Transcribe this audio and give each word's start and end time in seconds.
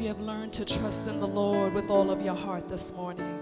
you 0.00 0.08
have 0.08 0.20
learned 0.20 0.52
to 0.52 0.64
trust 0.64 1.08
in 1.08 1.18
the 1.18 1.26
Lord 1.26 1.74
with 1.74 1.90
all 1.90 2.10
of 2.10 2.22
your 2.22 2.34
heart 2.34 2.68
this 2.68 2.92
morning. 2.92 3.38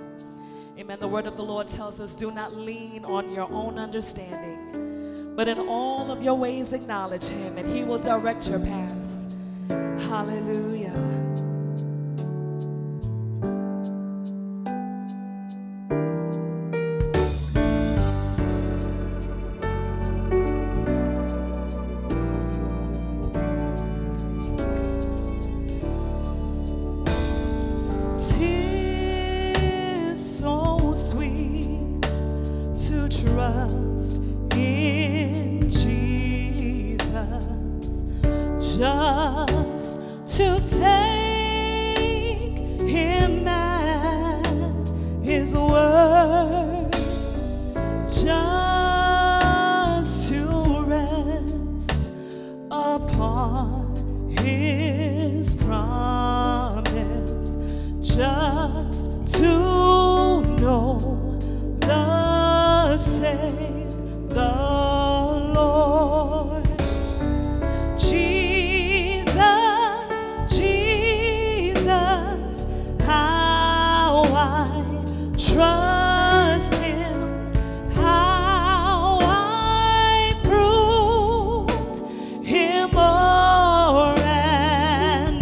Amen. 0.78 0.98
The 1.00 1.08
word 1.08 1.26
of 1.26 1.36
the 1.36 1.44
Lord 1.44 1.68
tells 1.68 2.00
us 2.00 2.14
do 2.14 2.32
not 2.32 2.54
lean 2.54 3.04
on 3.04 3.32
your 3.32 3.50
own 3.52 3.78
understanding, 3.78 5.34
but 5.36 5.48
in 5.48 5.58
all 5.58 6.10
of 6.10 6.22
your 6.22 6.34
ways 6.34 6.72
acknowledge 6.72 7.24
him, 7.24 7.58
and 7.58 7.68
he 7.68 7.84
will 7.84 7.98
direct 7.98 8.48
your 8.48 8.60
path. 8.60 8.96
Hallelujah. 10.08 11.25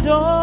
door. 0.05 0.34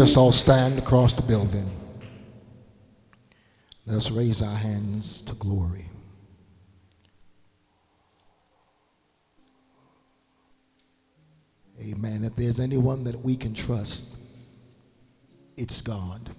Us 0.00 0.16
all 0.16 0.32
stand 0.32 0.78
across 0.78 1.12
the 1.12 1.22
building. 1.22 1.68
Let 3.86 3.96
us 3.96 4.10
raise 4.10 4.42
our 4.42 4.56
hands 4.56 5.22
to 5.22 5.34
glory. 5.34 5.86
Amen. 11.80 12.24
If 12.24 12.36
there's 12.36 12.60
anyone 12.60 13.04
that 13.04 13.24
we 13.24 13.36
can 13.36 13.54
trust, 13.54 14.18
it's 15.56 15.80
God. 15.80 16.30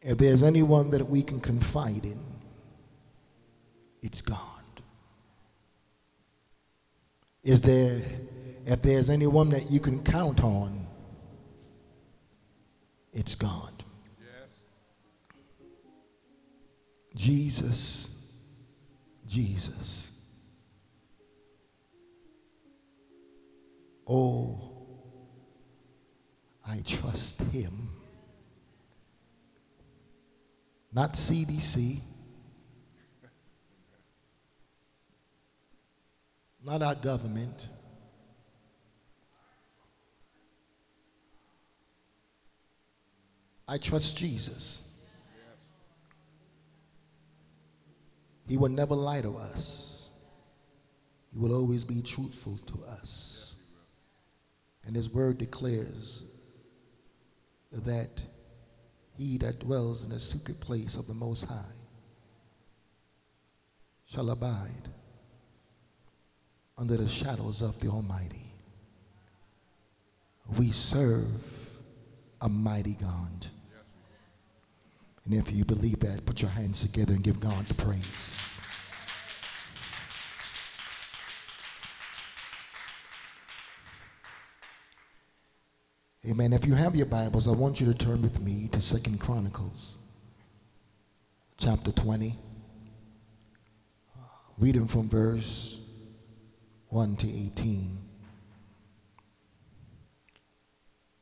If 0.00 0.18
there's 0.18 0.42
anyone 0.42 0.90
that 0.90 1.08
we 1.08 1.22
can 1.22 1.40
confide 1.40 2.04
in, 2.04 2.18
it's 4.00 4.22
God. 4.22 4.38
Is 7.42 7.62
there 7.62 8.02
if 8.68 8.82
there's 8.82 9.08
anyone 9.08 9.48
that 9.48 9.70
you 9.70 9.80
can 9.80 10.02
count 10.02 10.44
on, 10.44 10.86
it's 13.14 13.34
God. 13.34 13.72
Yes. 14.20 14.50
Jesus, 17.14 18.10
Jesus. 19.26 20.12
Oh, 24.06 24.60
I 26.68 26.82
trust 26.84 27.40
him. 27.40 27.88
Not 30.92 31.14
CDC, 31.14 32.00
not 36.62 36.82
our 36.82 36.94
government. 36.94 37.70
I 43.68 43.76
trust 43.76 44.16
Jesus. 44.16 44.82
He 48.48 48.56
will 48.56 48.70
never 48.70 48.94
lie 48.94 49.20
to 49.20 49.36
us. 49.36 50.08
He 51.32 51.38
will 51.38 51.54
always 51.54 51.84
be 51.84 52.00
truthful 52.00 52.56
to 52.66 52.82
us. 52.84 53.54
And 54.86 54.96
his 54.96 55.10
word 55.10 55.36
declares 55.36 56.24
that 57.70 58.24
he 59.18 59.36
that 59.38 59.58
dwells 59.58 60.02
in 60.02 60.10
the 60.10 60.18
secret 60.18 60.60
place 60.60 60.96
of 60.96 61.06
the 61.06 61.12
Most 61.12 61.44
High 61.44 61.74
shall 64.06 64.30
abide 64.30 64.88
under 66.78 66.96
the 66.96 67.08
shadows 67.08 67.60
of 67.60 67.78
the 67.80 67.88
Almighty. 67.88 68.50
We 70.56 70.70
serve 70.70 71.26
a 72.40 72.48
mighty 72.48 72.94
God. 72.94 73.48
And 75.28 75.36
if 75.38 75.52
you 75.52 75.62
believe 75.62 76.00
that, 76.00 76.24
put 76.24 76.40
your 76.40 76.50
hands 76.50 76.80
together 76.80 77.12
and 77.12 77.22
give 77.22 77.38
God 77.38 77.66
the 77.66 77.74
praise. 77.74 78.40
Amen. 86.26 86.54
If 86.54 86.64
you 86.64 86.74
have 86.74 86.96
your 86.96 87.04
Bibles, 87.04 87.46
I 87.46 87.52
want 87.52 87.78
you 87.78 87.86
to 87.86 87.94
turn 87.94 88.22
with 88.22 88.40
me 88.40 88.68
to 88.72 88.80
Second 88.80 89.20
Chronicles, 89.20 89.98
chapter 91.58 91.92
20. 91.92 92.34
Reading 94.56 94.88
from 94.88 95.10
verse 95.10 95.78
1 96.88 97.16
to 97.16 97.28
18. 97.28 97.98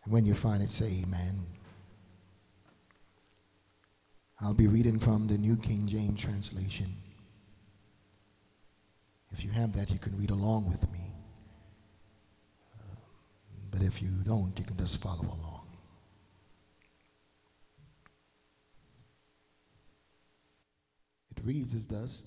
And 0.04 0.12
when 0.12 0.24
you 0.24 0.34
find 0.34 0.62
it, 0.62 0.70
say 0.70 1.02
amen. 1.04 1.55
I'll 4.40 4.54
be 4.54 4.66
reading 4.66 4.98
from 4.98 5.28
the 5.28 5.38
New 5.38 5.56
King 5.56 5.86
James 5.86 6.20
Translation. 6.20 6.94
If 9.32 9.42
you 9.42 9.50
have 9.50 9.72
that, 9.72 9.90
you 9.90 9.98
can 9.98 10.16
read 10.18 10.30
along 10.30 10.68
with 10.68 10.90
me. 10.92 11.12
Uh, 12.78 12.96
but 13.70 13.82
if 13.82 14.02
you 14.02 14.10
don't, 14.24 14.52
you 14.58 14.64
can 14.64 14.76
just 14.76 15.00
follow 15.00 15.22
along. 15.24 15.66
It 21.34 21.42
reads 21.42 21.74
as 21.74 21.86
thus 21.86 22.24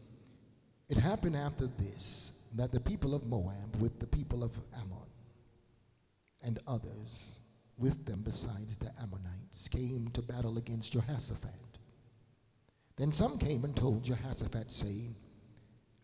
It 0.90 0.98
happened 0.98 1.36
after 1.36 1.68
this 1.68 2.34
that 2.56 2.72
the 2.72 2.80
people 2.80 3.14
of 3.14 3.28
Moab, 3.28 3.76
with 3.80 4.00
the 4.00 4.08
people 4.08 4.44
of 4.44 4.52
Ammon 4.74 4.98
and 6.42 6.58
others 6.68 7.38
with 7.78 8.06
them 8.06 8.22
besides 8.24 8.78
the 8.78 8.92
Ammonites, 9.00 9.68
came 9.68 10.10
to 10.14 10.24
battle 10.24 10.58
against 10.58 10.94
Jehoshaphat. 10.94 11.69
Then 13.00 13.14
some 13.14 13.38
came 13.38 13.64
and 13.64 13.74
told 13.74 14.04
Jehoshaphat, 14.04 14.70
saying, 14.70 15.16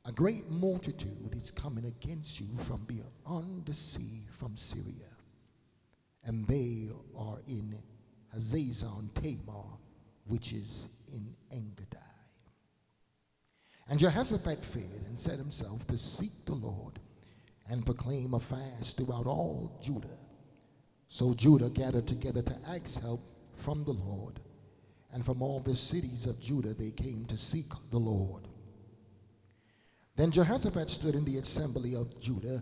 A 0.06 0.14
great 0.14 0.50
multitude 0.50 1.36
is 1.36 1.52
coming 1.52 1.84
against 1.84 2.40
you 2.40 2.48
from 2.60 2.86
beyond 2.86 3.66
the 3.66 3.74
sea, 3.74 4.22
from 4.32 4.56
Syria. 4.56 5.12
And 6.24 6.48
they 6.48 6.88
are 7.18 7.40
in 7.50 7.78
Hazazon 8.34 9.14
Tamar, 9.14 9.66
which 10.26 10.54
is 10.54 10.88
in 11.12 11.36
Engedi. 11.52 11.98
And 13.90 14.00
Jehoshaphat 14.00 14.64
feared 14.64 15.06
and 15.06 15.20
set 15.20 15.38
himself 15.38 15.86
to 15.88 15.98
seek 15.98 16.46
the 16.46 16.56
Lord 16.56 17.02
and 17.70 17.86
proclaim 17.86 18.34
a 18.34 18.40
fast 18.40 18.96
throughout 18.96 19.28
all 19.28 19.78
Judah. 19.84 20.18
So 21.10 21.34
Judah 21.34 21.70
gathered 21.70 22.08
together 22.08 22.42
to 22.42 22.56
ask 22.70 23.02
help 23.02 23.22
from 23.58 23.84
the 23.84 23.92
Lord 23.92 24.40
and 25.16 25.26
from 25.26 25.42
all 25.42 25.62
the 25.62 25.74
cities 25.74 26.26
of 26.26 26.42
Judah 26.42 26.74
they 26.74 26.92
came 26.92 27.24
to 27.28 27.38
seek 27.38 27.72
the 27.90 27.98
Lord. 27.98 28.50
Then 30.18 30.30
Jehoshaphat 30.30 30.90
stood 30.90 31.16
in 31.16 31.24
the 31.24 31.38
assembly 31.38 31.96
of 31.96 32.20
Judah 32.20 32.62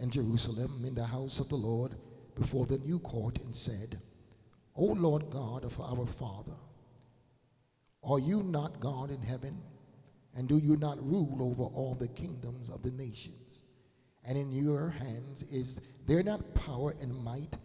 and 0.00 0.10
Jerusalem 0.10 0.82
in 0.84 0.96
the 0.96 1.04
house 1.04 1.38
of 1.38 1.48
the 1.48 1.54
Lord 1.54 1.94
before 2.34 2.66
the 2.66 2.78
new 2.78 2.98
court 2.98 3.38
and 3.44 3.54
said, 3.54 4.00
O 4.74 4.86
Lord 4.86 5.30
God 5.30 5.64
of 5.64 5.80
our 5.80 6.04
Father, 6.04 6.56
are 8.02 8.18
you 8.18 8.42
not 8.42 8.80
God 8.80 9.12
in 9.12 9.22
heaven? 9.22 9.62
And 10.36 10.48
do 10.48 10.58
you 10.58 10.76
not 10.76 10.98
rule 11.00 11.38
over 11.40 11.62
all 11.62 11.94
the 11.94 12.08
kingdoms 12.08 12.70
of 12.70 12.82
the 12.82 12.90
nations? 12.90 13.62
And 14.24 14.36
in 14.36 14.50
your 14.50 14.88
hands 14.88 15.44
is 15.44 15.80
there 16.08 16.24
not 16.24 16.56
power 16.56 16.92
and 17.00 17.14
might, 17.14 17.56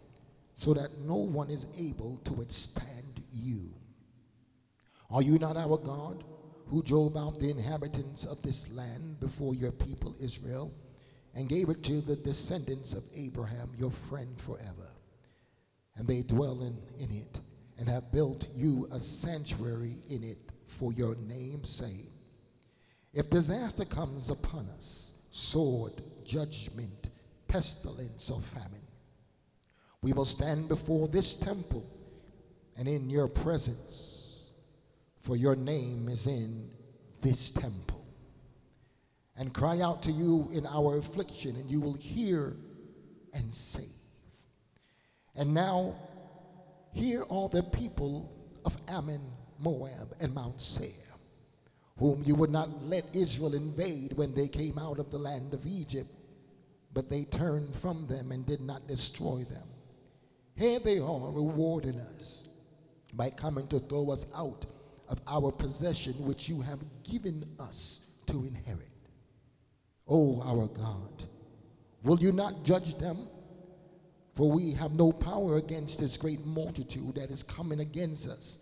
so 0.54 0.72
that 0.74 1.00
no 1.00 1.16
one 1.16 1.50
is 1.50 1.66
able 1.76 2.18
to 2.18 2.32
withstand 2.32 3.24
you? 3.32 3.74
Are 5.10 5.22
you 5.22 5.38
not 5.38 5.56
our 5.56 5.76
God, 5.76 6.24
who 6.68 6.82
drove 6.82 7.16
out 7.16 7.40
the 7.40 7.50
inhabitants 7.50 8.24
of 8.24 8.40
this 8.42 8.70
land 8.72 9.18
before 9.18 9.54
your 9.54 9.72
people 9.72 10.14
Israel, 10.20 10.72
and 11.34 11.48
gave 11.48 11.68
it 11.68 11.82
to 11.84 12.00
the 12.00 12.16
descendants 12.16 12.92
of 12.92 13.02
Abraham, 13.14 13.72
your 13.76 13.90
friend 13.90 14.40
forever? 14.40 14.90
And 15.96 16.06
they 16.06 16.22
dwell 16.22 16.62
in, 16.62 16.78
in 16.98 17.10
it, 17.16 17.40
and 17.78 17.88
have 17.88 18.12
built 18.12 18.46
you 18.54 18.86
a 18.92 19.00
sanctuary 19.00 19.98
in 20.08 20.22
it 20.22 20.38
for 20.64 20.92
your 20.92 21.16
name's 21.16 21.70
sake. 21.70 22.12
If 23.12 23.30
disaster 23.30 23.84
comes 23.84 24.30
upon 24.30 24.68
us, 24.76 25.12
sword, 25.30 26.02
judgment, 26.24 27.10
pestilence, 27.48 28.30
or 28.30 28.40
famine, 28.40 28.86
we 30.02 30.12
will 30.12 30.24
stand 30.24 30.68
before 30.68 31.08
this 31.08 31.34
temple 31.34 31.84
and 32.76 32.86
in 32.86 33.10
your 33.10 33.28
presence, 33.28 34.09
for 35.20 35.36
your 35.36 35.56
name 35.56 36.08
is 36.08 36.26
in 36.26 36.70
this 37.22 37.50
temple. 37.50 38.04
And 39.36 39.54
cry 39.54 39.80
out 39.80 40.02
to 40.02 40.12
you 40.12 40.50
in 40.52 40.66
our 40.66 40.98
affliction, 40.98 41.56
and 41.56 41.70
you 41.70 41.80
will 41.80 41.94
hear 41.94 42.56
and 43.32 43.54
save. 43.54 43.84
And 45.34 45.54
now, 45.54 45.94
here 46.92 47.24
are 47.30 47.48
the 47.48 47.62
people 47.62 48.30
of 48.64 48.76
Ammon, 48.88 49.22
Moab, 49.58 50.14
and 50.20 50.34
Mount 50.34 50.60
Seir 50.60 50.90
whom 52.00 52.22
you 52.24 52.34
would 52.34 52.50
not 52.50 52.86
let 52.86 53.04
Israel 53.14 53.54
invade 53.54 54.14
when 54.14 54.34
they 54.34 54.48
came 54.48 54.78
out 54.78 54.98
of 54.98 55.10
the 55.10 55.18
land 55.18 55.52
of 55.52 55.66
Egypt, 55.66 56.08
but 56.94 57.10
they 57.10 57.24
turned 57.24 57.76
from 57.76 58.06
them 58.06 58.32
and 58.32 58.46
did 58.46 58.62
not 58.62 58.88
destroy 58.88 59.44
them. 59.44 59.68
Here 60.56 60.80
they 60.80 60.98
are 60.98 61.30
rewarding 61.30 62.00
us 62.00 62.48
by 63.12 63.28
coming 63.28 63.66
to 63.68 63.78
throw 63.80 64.10
us 64.10 64.24
out 64.34 64.64
of 65.10 65.20
our 65.26 65.52
possession 65.52 66.14
which 66.24 66.48
you 66.48 66.62
have 66.62 66.78
given 67.04 67.44
us 67.58 68.06
to 68.26 68.46
inherit. 68.46 68.88
O 70.08 70.40
our 70.40 70.66
God, 70.68 71.24
will 72.02 72.18
you 72.18 72.32
not 72.32 72.64
judge 72.64 72.96
them? 72.96 73.28
For 74.34 74.50
we 74.50 74.72
have 74.72 74.96
no 74.96 75.12
power 75.12 75.58
against 75.58 75.98
this 75.98 76.16
great 76.16 76.46
multitude 76.46 77.16
that 77.16 77.30
is 77.30 77.42
coming 77.42 77.80
against 77.80 78.26
us, 78.28 78.58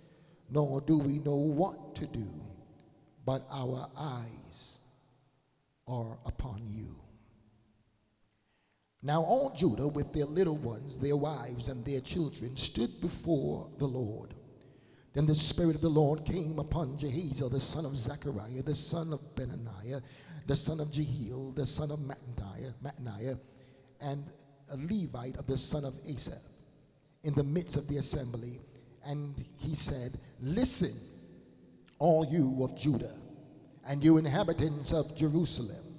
nor 0.50 0.81
do 0.81 0.99
we 0.99 1.21
know 1.21 1.37
what 1.37 1.95
to 1.95 2.07
do 2.07 2.28
but 3.28 3.47
our 3.50 3.90
eyes 3.95 4.78
are 5.87 6.17
upon 6.25 6.62
you. 6.67 6.97
Now 9.02 9.21
all 9.23 9.55
Judah 9.55 9.87
with 9.87 10.14
their 10.14 10.25
little 10.25 10.57
ones, 10.57 10.97
their 10.97 11.14
wives, 11.14 11.69
and 11.69 11.85
their 11.85 12.00
children 12.00 12.57
stood 12.57 13.02
before 13.02 13.69
the 13.76 13.85
Lord. 13.87 14.33
Then 15.19 15.27
the 15.27 15.35
Spirit 15.35 15.75
of 15.75 15.81
the 15.81 15.89
Lord 15.89 16.25
came 16.25 16.61
upon 16.61 16.97
Jehaziel, 16.97 17.51
the 17.51 17.59
son 17.59 17.85
of 17.85 17.97
Zechariah, 17.97 18.63
the 18.63 18.73
son 18.73 19.13
of 19.13 19.19
Benaniah, 19.35 20.01
the 20.47 20.55
son 20.55 20.79
of 20.79 20.93
Jehiel, 20.93 21.51
the 21.51 21.67
son 21.67 21.91
of 21.91 21.99
Mattaniah, 21.99 22.73
Mattaniah, 22.85 23.37
and 24.01 24.31
a 24.71 24.77
Levite 24.77 25.37
of 25.37 25.47
the 25.47 25.59
son 25.59 25.85
of 25.85 25.99
Asaph, 26.07 26.39
in 27.25 27.35
the 27.35 27.43
midst 27.43 27.77
of 27.77 27.89
the 27.89 27.97
assembly. 27.97 28.61
And 29.05 29.45
he 29.57 29.75
said, 29.75 30.21
Listen, 30.41 30.95
all 31.99 32.25
you 32.25 32.63
of 32.63 32.77
Judah, 32.77 33.17
and 33.89 34.05
you 34.05 34.19
inhabitants 34.19 34.93
of 34.93 35.17
Jerusalem, 35.17 35.99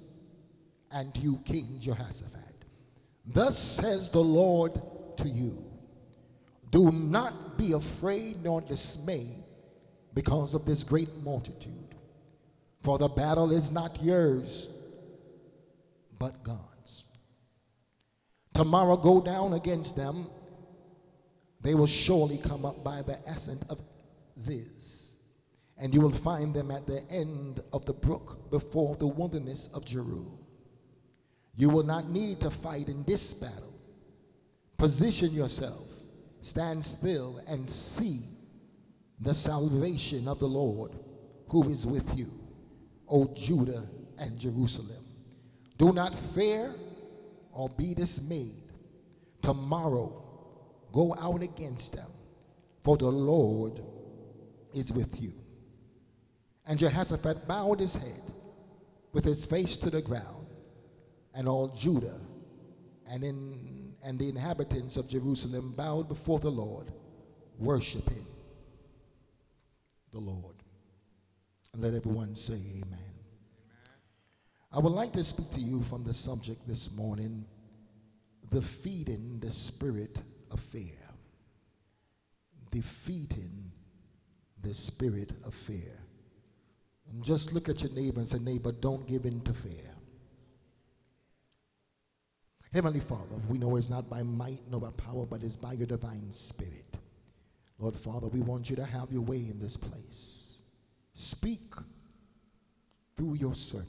and 0.92 1.14
you 1.18 1.42
King 1.44 1.76
Jehoshaphat. 1.78 2.64
Thus 3.26 3.58
says 3.58 4.08
the 4.08 4.24
Lord 4.24 4.80
to 5.18 5.28
you 5.28 5.62
Do 6.70 6.90
not 6.90 7.49
be 7.60 7.72
afraid 7.72 8.42
nor 8.42 8.60
dismayed 8.60 9.44
because 10.14 10.54
of 10.54 10.64
this 10.64 10.82
great 10.82 11.14
multitude, 11.22 11.94
for 12.82 12.98
the 12.98 13.08
battle 13.08 13.52
is 13.52 13.70
not 13.70 14.02
yours, 14.02 14.68
but 16.18 16.42
God's. 16.42 17.04
Tomorrow 18.54 18.96
go 18.96 19.20
down 19.20 19.52
against 19.52 19.96
them. 19.96 20.26
They 21.60 21.74
will 21.74 21.86
surely 21.86 22.38
come 22.38 22.64
up 22.64 22.82
by 22.82 23.02
the 23.02 23.18
ascent 23.26 23.62
of 23.68 23.82
Ziz 24.38 25.00
and 25.80 25.94
you 25.94 26.00
will 26.00 26.12
find 26.12 26.54
them 26.54 26.70
at 26.70 26.86
the 26.86 27.02
end 27.10 27.62
of 27.72 27.86
the 27.86 27.94
brook 27.94 28.50
before 28.50 28.96
the 28.96 29.06
wilderness 29.06 29.70
of 29.72 29.86
Jeruel. 29.86 30.38
You 31.56 31.70
will 31.70 31.82
not 31.82 32.10
need 32.10 32.40
to 32.40 32.50
fight 32.50 32.88
in 32.88 33.02
this 33.04 33.32
battle. 33.32 33.74
Position 34.76 35.32
yourself, 35.32 35.89
stand 36.42 36.84
still, 36.84 37.40
and 37.46 37.68
see 37.68 38.22
the 39.20 39.34
salvation 39.34 40.26
of 40.28 40.38
the 40.38 40.48
Lord 40.48 40.92
who 41.48 41.68
is 41.68 41.86
with 41.86 42.16
you, 42.16 42.32
O 43.08 43.26
Judah 43.34 43.84
and 44.18 44.38
Jerusalem. 44.38 45.04
Do 45.76 45.92
not 45.92 46.14
fear 46.14 46.74
or 47.52 47.68
be 47.68 47.94
dismayed. 47.94 48.72
Tomorrow 49.42 50.22
go 50.92 51.14
out 51.20 51.42
against 51.42 51.94
them, 51.94 52.10
for 52.82 52.96
the 52.96 53.10
Lord 53.10 53.82
is 54.74 54.92
with 54.92 55.20
you. 55.20 55.32
And 56.66 56.78
Jehoshaphat 56.78 57.48
bowed 57.48 57.80
his 57.80 57.94
head 57.94 58.22
with 59.12 59.24
his 59.24 59.44
face 59.44 59.76
to 59.78 59.90
the 59.90 60.02
ground, 60.02 60.46
and 61.34 61.48
all 61.48 61.68
Judah 61.68 62.20
and, 63.08 63.24
in, 63.24 63.69
and 64.02 64.18
the 64.18 64.28
inhabitants 64.28 64.96
of 64.96 65.08
Jerusalem 65.08 65.74
bowed 65.76 66.08
before 66.08 66.38
the 66.38 66.50
Lord, 66.50 66.92
worshiping 67.58 68.26
the 70.12 70.18
Lord. 70.18 70.56
And 71.72 71.82
let 71.82 71.94
everyone 71.94 72.34
say, 72.34 72.54
Amen. 72.54 72.84
Amen. 72.84 72.98
I 74.72 74.78
would 74.78 74.92
like 74.92 75.12
to 75.14 75.24
speak 75.24 75.50
to 75.52 75.60
you 75.60 75.82
from 75.82 76.04
the 76.04 76.14
subject 76.14 76.66
this 76.66 76.92
morning 76.92 77.44
defeating 78.50 79.38
the 79.40 79.50
spirit 79.50 80.20
of 80.50 80.60
fear. 80.60 80.98
Defeating 82.70 83.72
the 84.60 84.74
spirit 84.74 85.32
of 85.44 85.54
fear. 85.54 85.98
And 87.10 87.24
just 87.24 87.52
look 87.52 87.68
at 87.68 87.82
your 87.82 87.92
neighbor 87.92 88.20
and 88.20 88.28
say, 88.28 88.38
neighbor, 88.38 88.72
don't 88.72 89.06
give 89.06 89.24
in 89.24 89.40
to 89.42 89.52
fear. 89.52 89.94
Heavenly 92.72 93.00
Father, 93.00 93.36
we 93.48 93.58
know 93.58 93.76
it's 93.76 93.90
not 93.90 94.08
by 94.08 94.22
might 94.22 94.60
nor 94.70 94.80
by 94.80 94.90
power, 94.90 95.26
but 95.26 95.42
it's 95.42 95.56
by 95.56 95.72
your 95.72 95.88
divine 95.88 96.30
spirit. 96.30 96.96
Lord 97.78 97.96
Father, 97.96 98.28
we 98.28 98.40
want 98.40 98.70
you 98.70 98.76
to 98.76 98.84
have 98.84 99.10
your 99.10 99.22
way 99.22 99.38
in 99.38 99.58
this 99.58 99.76
place. 99.76 100.62
Speak 101.14 101.72
through 103.16 103.34
your 103.34 103.54
servant. 103.54 103.88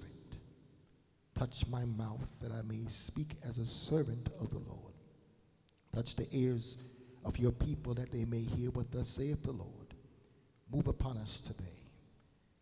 Touch 1.37 1.65
my 1.67 1.85
mouth 1.85 2.31
that 2.41 2.51
I 2.51 2.61
may 2.63 2.85
speak 2.87 3.35
as 3.47 3.57
a 3.57 3.65
servant 3.65 4.29
of 4.39 4.49
the 4.49 4.59
Lord. 4.59 4.93
Touch 5.93 6.15
the 6.15 6.27
ears 6.31 6.77
of 7.23 7.37
your 7.37 7.51
people 7.51 7.93
that 7.95 8.11
they 8.11 8.25
may 8.25 8.41
hear 8.41 8.71
what 8.71 8.91
thus 8.91 9.09
saith 9.09 9.43
the 9.43 9.51
Lord. 9.51 9.93
Move 10.73 10.87
upon 10.87 11.17
us 11.17 11.39
today. 11.39 11.65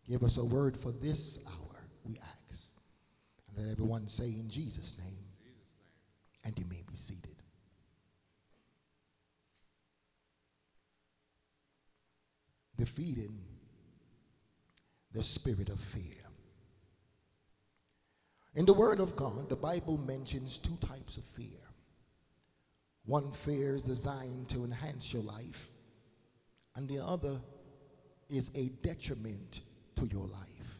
Give 0.08 0.22
us 0.22 0.36
a 0.36 0.44
word 0.44 0.76
for 0.76 0.92
this 0.92 1.38
hour, 1.46 1.80
we 2.04 2.18
ask. 2.48 2.72
And 3.48 3.64
let 3.64 3.72
everyone 3.72 4.08
say 4.08 4.26
in 4.26 4.48
Jesus' 4.48 4.96
name, 4.98 5.16
and 6.44 6.58
you 6.58 6.64
may 6.68 6.82
be 6.88 6.94
seated. 6.94 7.36
Defeating 12.76 13.38
the 15.12 15.22
spirit 15.22 15.68
of 15.68 15.80
fear. 15.80 16.02
In 18.54 18.64
the 18.64 18.72
Word 18.72 19.00
of 19.00 19.16
God, 19.16 19.48
the 19.48 19.56
Bible 19.56 19.98
mentions 19.98 20.58
two 20.58 20.76
types 20.76 21.16
of 21.16 21.24
fear. 21.24 21.60
One 23.04 23.32
fear 23.32 23.74
is 23.74 23.82
designed 23.82 24.48
to 24.50 24.64
enhance 24.64 25.12
your 25.12 25.22
life, 25.22 25.68
and 26.74 26.88
the 26.88 27.04
other 27.04 27.40
is 28.28 28.50
a 28.54 28.68
detriment 28.82 29.60
to 29.96 30.06
your 30.06 30.26
life. 30.26 30.78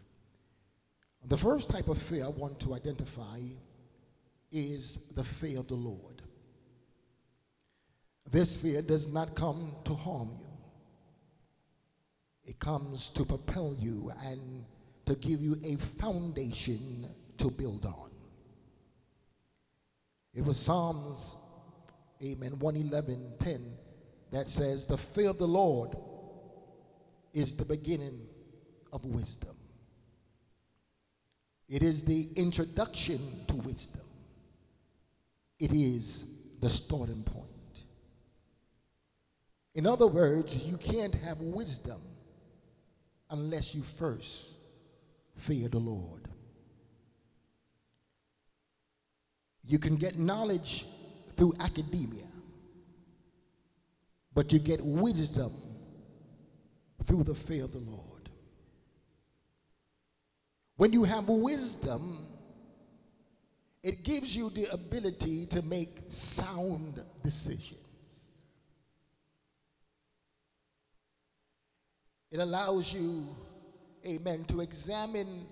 The 1.26 1.36
first 1.36 1.68
type 1.68 1.88
of 1.88 1.98
fear 1.98 2.24
I 2.24 2.28
want 2.28 2.60
to 2.60 2.74
identify 2.74 3.40
is 4.52 4.98
the 5.14 5.24
fear 5.24 5.58
of 5.58 5.68
the 5.68 5.74
Lord. 5.74 6.22
This 8.30 8.56
fear 8.56 8.82
does 8.82 9.12
not 9.12 9.34
come 9.34 9.72
to 9.84 9.94
harm 9.94 10.30
you. 10.40 10.46
It 12.44 12.58
comes 12.58 13.10
to 13.10 13.24
propel 13.24 13.76
you 13.78 14.12
and 14.24 14.64
to 15.06 15.14
give 15.16 15.40
you 15.40 15.56
a 15.64 15.76
foundation 15.76 17.06
to 17.38 17.50
build 17.50 17.86
on. 17.86 18.10
It 20.34 20.44
was 20.44 20.58
Psalms, 20.58 21.36
amen, 22.22 22.58
111, 22.58 23.32
10 23.40 23.72
that 24.30 24.48
says, 24.48 24.86
The 24.86 24.96
fear 24.96 25.30
of 25.30 25.38
the 25.38 25.48
Lord 25.48 25.96
is 27.32 27.54
the 27.54 27.64
beginning 27.64 28.20
of 28.92 29.04
wisdom. 29.04 29.56
It 31.68 31.82
is 31.82 32.02
the 32.02 32.28
introduction 32.34 33.44
to 33.48 33.54
wisdom. 33.54 34.02
It 35.60 35.72
is 35.72 36.24
the 36.60 36.70
starting 36.70 37.22
point. 37.22 37.46
In 39.74 39.86
other 39.86 40.06
words, 40.06 40.56
you 40.64 40.78
can't 40.78 41.14
have 41.14 41.40
wisdom 41.40 42.00
unless 43.28 43.74
you 43.74 43.82
first 43.82 44.54
fear 45.36 45.68
the 45.68 45.78
Lord. 45.78 46.28
You 49.62 49.78
can 49.78 49.96
get 49.96 50.18
knowledge 50.18 50.86
through 51.36 51.54
academia, 51.60 52.26
but 54.34 54.52
you 54.52 54.58
get 54.58 54.84
wisdom 54.84 55.52
through 57.04 57.24
the 57.24 57.34
fear 57.34 57.64
of 57.64 57.72
the 57.72 57.78
Lord. 57.78 58.30
When 60.76 60.92
you 60.92 61.04
have 61.04 61.28
wisdom, 61.28 62.26
it 63.82 64.02
gives 64.02 64.36
you 64.36 64.50
the 64.50 64.66
ability 64.72 65.46
to 65.46 65.62
make 65.62 65.98
sound 66.06 67.02
decisions. 67.24 67.78
It 72.30 72.38
allows 72.38 72.92
you, 72.92 73.26
amen, 74.06 74.44
to 74.44 74.60
examine 74.60 75.46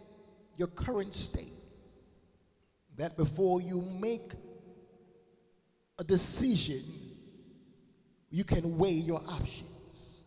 your 0.56 0.68
current 0.68 1.14
state. 1.14 1.46
That 2.96 3.16
before 3.16 3.60
you 3.60 3.80
make 3.80 4.32
a 5.98 6.04
decision, 6.04 6.82
you 8.30 8.44
can 8.44 8.76
weigh 8.76 8.90
your 8.90 9.22
options. 9.28 10.20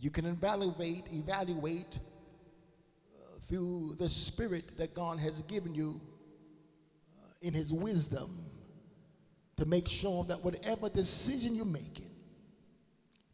You 0.00 0.10
can 0.10 0.24
evaluate, 0.26 1.04
evaluate 1.12 1.98
uh, 3.14 3.38
through 3.46 3.96
the 3.98 4.08
spirit 4.08 4.78
that 4.78 4.94
God 4.94 5.18
has 5.18 5.42
given 5.42 5.74
you 5.74 6.00
in 7.40 7.54
His 7.54 7.72
wisdom 7.72 8.44
to 9.56 9.64
make 9.64 9.88
sure 9.88 10.24
that 10.24 10.42
whatever 10.42 10.88
decision 10.88 11.54
you're 11.54 11.64
making, 11.64 12.10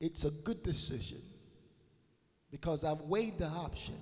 it's 0.01 0.25
a 0.25 0.31
good 0.31 0.63
decision 0.63 1.23
because 2.51 2.85
I've 2.85 3.03
weighed 3.03 3.39
the 3.39 3.47
option 3.47 4.01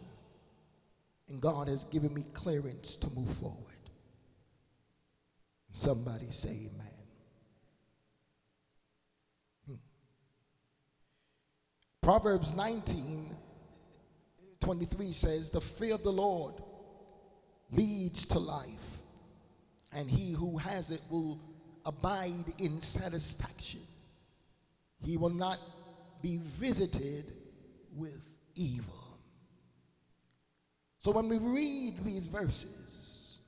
and 1.28 1.40
God 1.40 1.68
has 1.68 1.84
given 1.84 2.12
me 2.12 2.24
clearance 2.34 2.96
to 2.96 3.10
move 3.10 3.30
forward. 3.36 3.60
Somebody 5.72 6.30
say 6.30 6.50
amen. 6.50 6.92
Hmm. 9.66 9.74
Proverbs 12.00 12.54
19 12.54 13.36
23 14.64 15.12
says, 15.12 15.50
The 15.50 15.60
fear 15.60 15.94
of 15.94 16.02
the 16.02 16.12
Lord 16.12 16.54
leads 17.70 18.24
to 18.26 18.38
life, 18.38 19.02
and 19.94 20.10
he 20.10 20.32
who 20.32 20.58
has 20.58 20.90
it 20.90 21.00
will 21.10 21.40
abide 21.84 22.52
in 22.58 22.80
satisfaction. 22.80 23.80
He 25.04 25.16
will 25.16 25.30
not 25.30 25.58
be 26.22 26.40
visited 26.58 27.32
with 27.94 28.26
evil. 28.54 29.18
So 30.98 31.10
when 31.10 31.28
we 31.28 31.38
read 31.38 32.02
these 32.04 32.26
verses, 32.26 33.38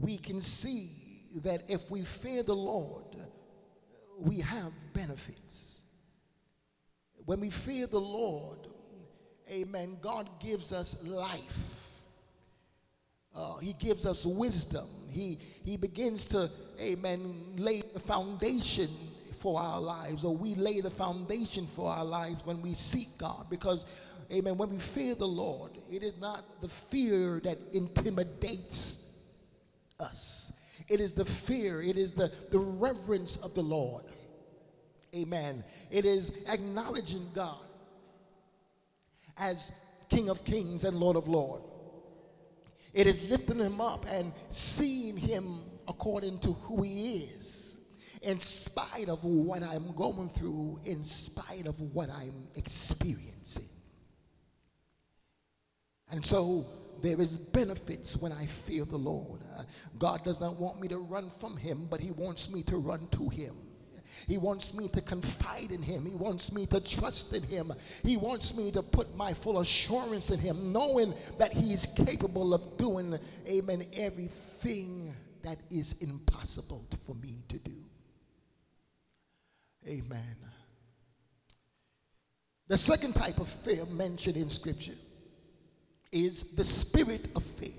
we 0.00 0.18
can 0.18 0.40
see 0.40 0.90
that 1.36 1.62
if 1.68 1.88
we 1.90 2.02
fear 2.02 2.42
the 2.42 2.56
Lord, 2.56 3.04
we 4.18 4.40
have 4.40 4.72
benefits. 4.92 5.82
When 7.24 7.40
we 7.40 7.50
fear 7.50 7.86
the 7.86 8.00
Lord, 8.00 8.58
amen, 9.50 9.98
God 10.00 10.28
gives 10.40 10.72
us 10.72 10.96
life. 11.04 11.87
Uh, 13.38 13.56
he 13.58 13.72
gives 13.74 14.04
us 14.04 14.26
wisdom. 14.26 14.88
He, 15.08 15.38
he 15.64 15.76
begins 15.76 16.26
to, 16.26 16.50
amen, 16.80 17.54
lay 17.56 17.82
the 17.94 18.00
foundation 18.00 18.90
for 19.38 19.60
our 19.60 19.80
lives, 19.80 20.24
or 20.24 20.36
we 20.36 20.56
lay 20.56 20.80
the 20.80 20.90
foundation 20.90 21.68
for 21.68 21.88
our 21.88 22.04
lives 22.04 22.44
when 22.44 22.60
we 22.60 22.74
seek 22.74 23.16
God. 23.16 23.46
Because, 23.48 23.86
amen, 24.32 24.56
when 24.56 24.70
we 24.70 24.78
fear 24.78 25.14
the 25.14 25.28
Lord, 25.28 25.70
it 25.88 26.02
is 26.02 26.18
not 26.20 26.60
the 26.60 26.68
fear 26.68 27.40
that 27.44 27.58
intimidates 27.72 29.04
us, 30.00 30.52
it 30.88 30.98
is 30.98 31.12
the 31.12 31.24
fear, 31.24 31.80
it 31.80 31.96
is 31.96 32.12
the, 32.12 32.32
the 32.50 32.58
reverence 32.58 33.36
of 33.36 33.54
the 33.54 33.62
Lord. 33.62 34.04
Amen. 35.14 35.62
It 35.92 36.04
is 36.04 36.32
acknowledging 36.48 37.28
God 37.34 37.64
as 39.36 39.70
King 40.08 40.28
of 40.28 40.44
Kings 40.44 40.82
and 40.82 40.96
Lord 40.96 41.16
of 41.16 41.28
Lords. 41.28 41.77
It 42.98 43.06
is 43.06 43.30
lifting 43.30 43.60
him 43.60 43.80
up 43.80 44.06
and 44.10 44.32
seeing 44.50 45.16
him 45.16 45.60
according 45.86 46.40
to 46.40 46.54
who 46.54 46.82
he 46.82 47.18
is, 47.18 47.78
in 48.22 48.40
spite 48.40 49.08
of 49.08 49.22
what 49.22 49.62
I'm 49.62 49.92
going 49.94 50.28
through, 50.28 50.80
in 50.84 51.04
spite 51.04 51.68
of 51.68 51.80
what 51.80 52.10
I'm 52.10 52.34
experiencing. 52.56 53.68
And 56.10 56.26
so 56.26 56.66
there 57.00 57.20
is 57.20 57.38
benefits 57.38 58.16
when 58.16 58.32
I 58.32 58.46
fear 58.46 58.84
the 58.84 58.98
Lord. 58.98 59.42
Uh, 59.56 59.62
God 59.96 60.24
does 60.24 60.40
not 60.40 60.58
want 60.58 60.80
me 60.80 60.88
to 60.88 60.98
run 60.98 61.30
from 61.30 61.56
him, 61.56 61.86
but 61.88 62.00
he 62.00 62.10
wants 62.10 62.50
me 62.50 62.64
to 62.64 62.78
run 62.78 63.06
to 63.12 63.28
him. 63.28 63.54
He 64.26 64.38
wants 64.38 64.74
me 64.74 64.88
to 64.88 65.00
confide 65.00 65.70
in 65.70 65.82
him. 65.82 66.04
He 66.04 66.14
wants 66.14 66.52
me 66.52 66.66
to 66.66 66.80
trust 66.80 67.34
in 67.34 67.42
him. 67.42 67.72
He 68.04 68.16
wants 68.16 68.56
me 68.56 68.70
to 68.72 68.82
put 68.82 69.14
my 69.16 69.34
full 69.34 69.60
assurance 69.60 70.30
in 70.30 70.38
him, 70.38 70.72
knowing 70.72 71.14
that 71.38 71.52
he 71.52 71.72
is 71.72 71.86
capable 71.86 72.54
of 72.54 72.76
doing, 72.76 73.18
amen, 73.48 73.84
everything 73.94 75.14
that 75.42 75.58
is 75.70 75.94
impossible 76.00 76.84
for 77.06 77.14
me 77.14 77.42
to 77.48 77.58
do. 77.58 77.76
Amen. 79.86 80.36
The 82.66 82.76
second 82.76 83.14
type 83.14 83.38
of 83.38 83.48
fear 83.48 83.86
mentioned 83.86 84.36
in 84.36 84.50
Scripture 84.50 84.96
is 86.12 86.42
the 86.54 86.64
spirit 86.64 87.28
of 87.34 87.42
fear. 87.42 87.70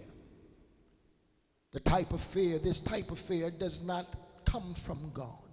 The 1.71 1.79
type 1.79 2.11
of 2.11 2.21
fear, 2.21 2.57
this 2.57 2.79
type 2.79 3.11
of 3.11 3.19
fear 3.19 3.51
does 3.51 3.83
not 3.83 4.15
come 4.45 4.73
from 4.73 5.11
God. 5.13 5.48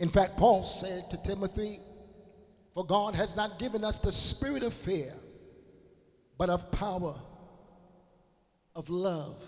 In 0.00 0.08
fact, 0.08 0.38
Paul 0.38 0.64
said 0.64 1.10
to 1.10 1.18
Timothy, 1.18 1.78
For 2.72 2.86
God 2.86 3.14
has 3.14 3.36
not 3.36 3.58
given 3.58 3.84
us 3.84 3.98
the 3.98 4.10
spirit 4.10 4.62
of 4.62 4.72
fear, 4.72 5.12
but 6.38 6.48
of 6.48 6.72
power, 6.72 7.14
of 8.74 8.88
love, 8.88 9.44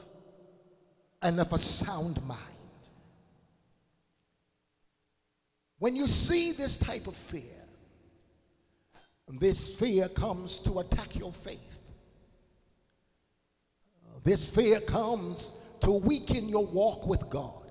and 1.22 1.40
of 1.40 1.52
a 1.54 1.58
sound 1.58 2.22
mind. 2.26 2.38
When 5.78 5.96
you 5.96 6.06
see 6.06 6.52
this 6.52 6.76
type 6.76 7.06
of 7.06 7.16
fear, 7.16 7.42
this 9.40 9.74
fear 9.74 10.08
comes 10.10 10.60
to 10.60 10.80
attack 10.80 11.16
your 11.16 11.32
faith. 11.32 11.80
This 14.22 14.46
fear 14.46 14.80
comes 14.80 15.52
to 15.80 15.90
weaken 15.92 16.50
your 16.50 16.66
walk 16.66 17.06
with 17.06 17.30
God. 17.30 17.61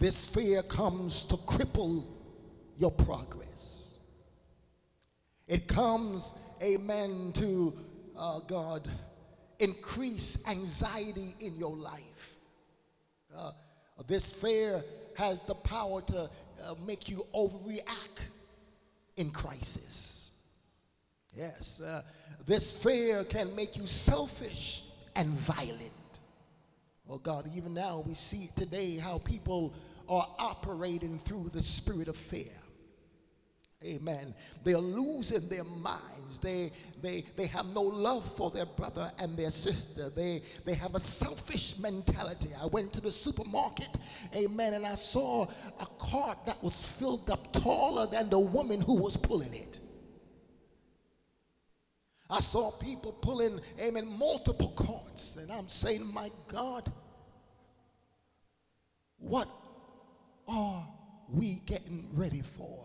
This 0.00 0.26
fear 0.26 0.62
comes 0.62 1.24
to 1.26 1.36
cripple 1.36 2.06
your 2.78 2.90
progress. 2.90 3.92
It 5.46 5.68
comes, 5.68 6.34
amen, 6.62 7.32
to 7.34 7.76
uh, 8.16 8.38
God 8.40 8.88
increase 9.58 10.38
anxiety 10.48 11.34
in 11.40 11.54
your 11.58 11.76
life. 11.76 12.34
Uh, 13.36 13.52
this 14.06 14.32
fear 14.32 14.82
has 15.18 15.42
the 15.42 15.54
power 15.54 16.00
to 16.00 16.22
uh, 16.22 16.74
make 16.86 17.10
you 17.10 17.26
overreact 17.34 18.22
in 19.18 19.30
crisis. 19.30 20.30
Yes, 21.36 21.82
uh, 21.82 22.00
this 22.46 22.72
fear 22.72 23.22
can 23.24 23.54
make 23.54 23.76
you 23.76 23.86
selfish 23.86 24.82
and 25.14 25.28
violent. 25.28 25.92
Oh 27.06 27.18
God, 27.18 27.50
even 27.54 27.74
now 27.74 28.02
we 28.06 28.14
see 28.14 28.48
today 28.56 28.96
how 28.96 29.18
people 29.18 29.74
are 30.10 30.28
operating 30.38 31.18
through 31.18 31.48
the 31.54 31.62
spirit 31.62 32.08
of 32.08 32.16
fear. 32.16 32.52
Amen. 33.82 34.34
They're 34.62 34.76
losing 34.76 35.48
their 35.48 35.64
minds. 35.64 36.38
They, 36.38 36.70
they, 37.00 37.24
they 37.36 37.46
have 37.46 37.64
no 37.66 37.80
love 37.80 38.30
for 38.36 38.50
their 38.50 38.66
brother 38.66 39.10
and 39.18 39.38
their 39.38 39.50
sister. 39.50 40.10
They, 40.10 40.42
they 40.66 40.74
have 40.74 40.94
a 40.94 41.00
selfish 41.00 41.78
mentality. 41.78 42.50
I 42.60 42.66
went 42.66 42.92
to 42.92 43.00
the 43.00 43.10
supermarket, 43.10 43.88
amen, 44.36 44.74
and 44.74 44.86
I 44.86 44.96
saw 44.96 45.46
a 45.78 45.86
cart 45.98 46.44
that 46.44 46.62
was 46.62 46.84
filled 46.84 47.30
up 47.30 47.54
taller 47.54 48.06
than 48.06 48.28
the 48.28 48.38
woman 48.38 48.82
who 48.82 48.96
was 48.96 49.16
pulling 49.16 49.54
it. 49.54 49.80
I 52.28 52.40
saw 52.40 52.70
people 52.70 53.12
pulling, 53.12 53.60
amen, 53.80 54.06
multiple 54.18 54.72
carts, 54.76 55.36
and 55.36 55.50
I'm 55.50 55.68
saying, 55.68 56.12
my 56.12 56.30
God, 56.48 56.92
what 59.16 59.48
are 60.50 60.86
we 61.32 61.62
getting 61.66 62.08
ready 62.12 62.42
for? 62.42 62.84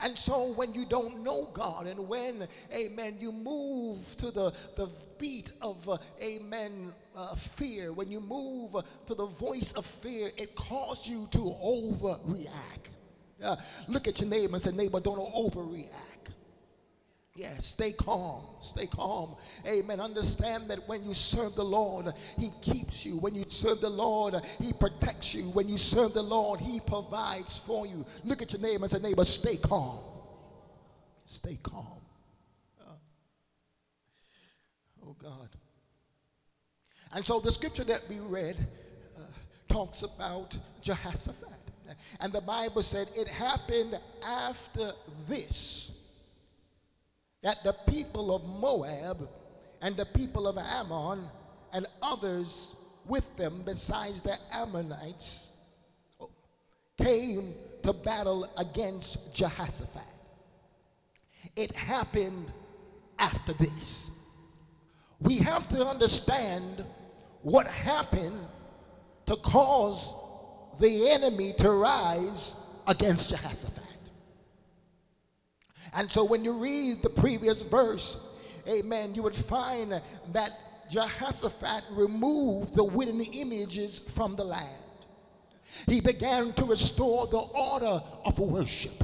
And 0.00 0.16
so 0.16 0.52
when 0.52 0.74
you 0.74 0.84
don't 0.84 1.22
know 1.22 1.48
God 1.54 1.86
and 1.86 2.06
when, 2.06 2.46
amen, 2.74 3.16
you 3.18 3.32
move 3.32 4.16
to 4.18 4.30
the, 4.30 4.52
the 4.76 4.90
beat 5.18 5.52
of, 5.62 5.88
uh, 5.88 5.96
amen, 6.22 6.92
uh, 7.16 7.34
fear, 7.34 7.92
when 7.92 8.10
you 8.10 8.20
move 8.20 8.76
to 9.06 9.14
the 9.14 9.26
voice 9.26 9.72
of 9.72 9.86
fear, 9.86 10.30
it 10.36 10.54
causes 10.54 11.08
you 11.08 11.26
to 11.30 11.38
overreact. 11.38 12.90
Uh, 13.42 13.56
look 13.88 14.06
at 14.06 14.20
your 14.20 14.28
neighbor 14.28 14.54
and 14.54 14.62
say, 14.62 14.72
neighbor, 14.72 15.00
don't 15.00 15.18
overreact. 15.18 16.34
Yeah, 17.36 17.58
stay 17.58 17.92
calm. 17.92 18.42
Stay 18.62 18.86
calm. 18.86 19.36
Amen. 19.66 20.00
Understand 20.00 20.68
that 20.70 20.88
when 20.88 21.04
you 21.04 21.12
serve 21.12 21.54
the 21.54 21.64
Lord, 21.64 22.14
He 22.38 22.50
keeps 22.62 23.04
you. 23.04 23.18
When 23.18 23.34
you 23.34 23.44
serve 23.46 23.82
the 23.82 23.90
Lord, 23.90 24.34
He 24.58 24.72
protects 24.72 25.34
you. 25.34 25.42
When 25.50 25.68
you 25.68 25.76
serve 25.76 26.14
the 26.14 26.22
Lord, 26.22 26.60
He 26.60 26.80
provides 26.80 27.58
for 27.58 27.86
you. 27.86 28.06
Look 28.24 28.40
at 28.40 28.54
your 28.54 28.62
neighbor 28.62 28.84
and 28.84 28.90
say, 28.90 29.00
neighbor, 29.00 29.26
stay 29.26 29.58
calm. 29.58 29.98
Stay 31.26 31.58
calm. 31.62 32.00
Oh, 35.06 35.14
God. 35.22 35.50
And 37.12 37.24
so 37.24 37.38
the 37.38 37.52
scripture 37.52 37.84
that 37.84 38.08
we 38.08 38.18
read 38.18 38.56
uh, 39.16 39.20
talks 39.68 40.02
about 40.02 40.58
Jehoshaphat. 40.80 41.52
And 42.20 42.32
the 42.32 42.40
Bible 42.40 42.82
said 42.82 43.08
it 43.14 43.28
happened 43.28 43.98
after 44.26 44.92
this 45.28 45.92
that 47.46 47.62
the 47.62 47.74
people 47.88 48.34
of 48.34 48.44
Moab 48.58 49.28
and 49.80 49.96
the 49.96 50.04
people 50.04 50.48
of 50.48 50.58
Ammon 50.58 51.20
and 51.72 51.86
others 52.02 52.74
with 53.06 53.36
them, 53.36 53.62
besides 53.64 54.20
the 54.20 54.36
Ammonites, 54.52 55.50
came 57.00 57.54
to 57.84 57.92
battle 57.92 58.52
against 58.58 59.32
Jehoshaphat. 59.32 60.02
It 61.54 61.70
happened 61.70 62.50
after 63.16 63.52
this. 63.52 64.10
We 65.20 65.38
have 65.38 65.68
to 65.68 65.86
understand 65.86 66.84
what 67.42 67.68
happened 67.68 68.40
to 69.26 69.36
cause 69.36 70.12
the 70.80 71.10
enemy 71.10 71.52
to 71.58 71.70
rise 71.70 72.56
against 72.88 73.30
Jehoshaphat. 73.30 73.85
And 75.96 76.12
so 76.12 76.24
when 76.24 76.44
you 76.44 76.52
read 76.52 77.02
the 77.02 77.08
previous 77.08 77.62
verse, 77.62 78.18
amen, 78.68 79.14
you 79.14 79.22
would 79.22 79.34
find 79.34 80.00
that 80.32 80.50
Jehoshaphat 80.90 81.84
removed 81.90 82.76
the 82.76 82.84
wooden 82.84 83.20
images 83.22 83.98
from 83.98 84.36
the 84.36 84.44
land. 84.44 84.68
He 85.88 86.00
began 86.00 86.52
to 86.52 86.64
restore 86.66 87.26
the 87.26 87.38
order 87.38 88.00
of 88.24 88.38
worship. 88.38 89.02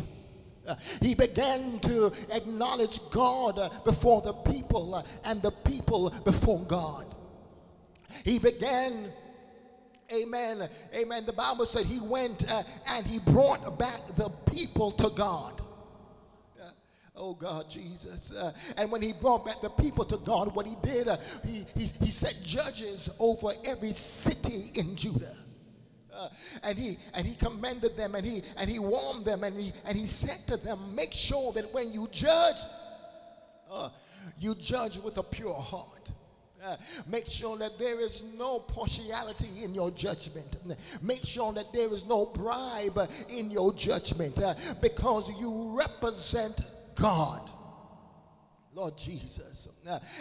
He 1.01 1.15
began 1.15 1.81
to 1.81 2.13
acknowledge 2.31 3.01
God 3.11 3.59
before 3.85 4.21
the 4.21 4.35
people 4.35 5.05
and 5.25 5.43
the 5.43 5.51
people 5.51 6.11
before 6.25 6.61
God. 6.61 7.07
He 8.25 8.39
began 8.39 9.13
Amen. 10.13 10.69
Amen. 10.95 11.25
The 11.25 11.33
Bible 11.33 11.65
said 11.65 11.87
he 11.87 11.99
went 11.99 12.51
uh, 12.51 12.65
and 12.87 13.07
he 13.07 13.19
brought 13.19 13.79
back 13.79 14.07
the 14.15 14.29
people 14.45 14.91
to 14.91 15.09
God. 15.09 15.62
Oh 17.15 17.35
God, 17.35 17.69
Jesus. 17.69 18.33
Uh, 18.33 18.53
and 18.77 18.91
when 18.91 19.03
he 19.03 19.13
brought 19.13 19.45
back 19.45 19.61
the 19.61 19.69
people 19.69 20.05
to 20.07 20.17
God, 20.19 20.55
what 20.55 20.67
he 20.67 20.77
did, 20.83 21.09
uh, 21.09 21.19
he, 21.45 21.67
he, 21.77 21.87
he 22.03 22.11
set 22.11 22.37
judges 22.43 23.11
over 23.19 23.51
every 23.67 23.93
city 23.93 24.71
in 24.75 24.97
Judah. 24.97 25.37
Uh, 26.15 26.29
and 26.63 26.79
he 26.79 26.99
and 27.15 27.27
he 27.27 27.35
commended 27.35 27.97
them 27.97 28.15
and 28.15 28.27
he 28.27 28.43
and 28.59 28.69
he 28.69 28.79
warned 28.79 29.25
them 29.25 29.45
and 29.45 29.59
he 29.59 29.73
and 29.87 29.97
he 29.97 30.05
said 30.05 30.39
to 30.47 30.59
them 30.59 30.95
make 30.95 31.13
sure 31.13 31.55
that 31.55 31.73
when 31.73 31.91
you 31.91 32.07
judge 32.13 32.59
uh, 33.71 33.89
you 34.39 34.55
judge 34.55 34.99
with 34.99 35.17
a 35.17 35.23
pure 35.23 35.55
heart 35.55 36.03
uh, 36.63 36.77
make 37.09 37.29
sure 37.29 37.57
that 37.57 37.79
there 37.79 37.99
is 37.99 38.23
no 38.39 38.61
partiality 38.61 39.65
in 39.65 39.75
your 39.75 39.91
judgment. 39.91 40.57
Make 41.03 41.25
sure 41.25 41.53
that 41.55 41.73
there 41.73 41.93
is 41.93 42.05
no 42.07 42.27
bribe 42.27 43.11
in 43.29 43.51
your 43.51 43.73
judgment 43.73 44.41
uh, 44.41 44.55
because 44.81 45.29
you 45.41 45.77
represent 45.77 46.61
God. 46.95 47.51
Lord 48.75 48.97
Jesus. 48.97 49.69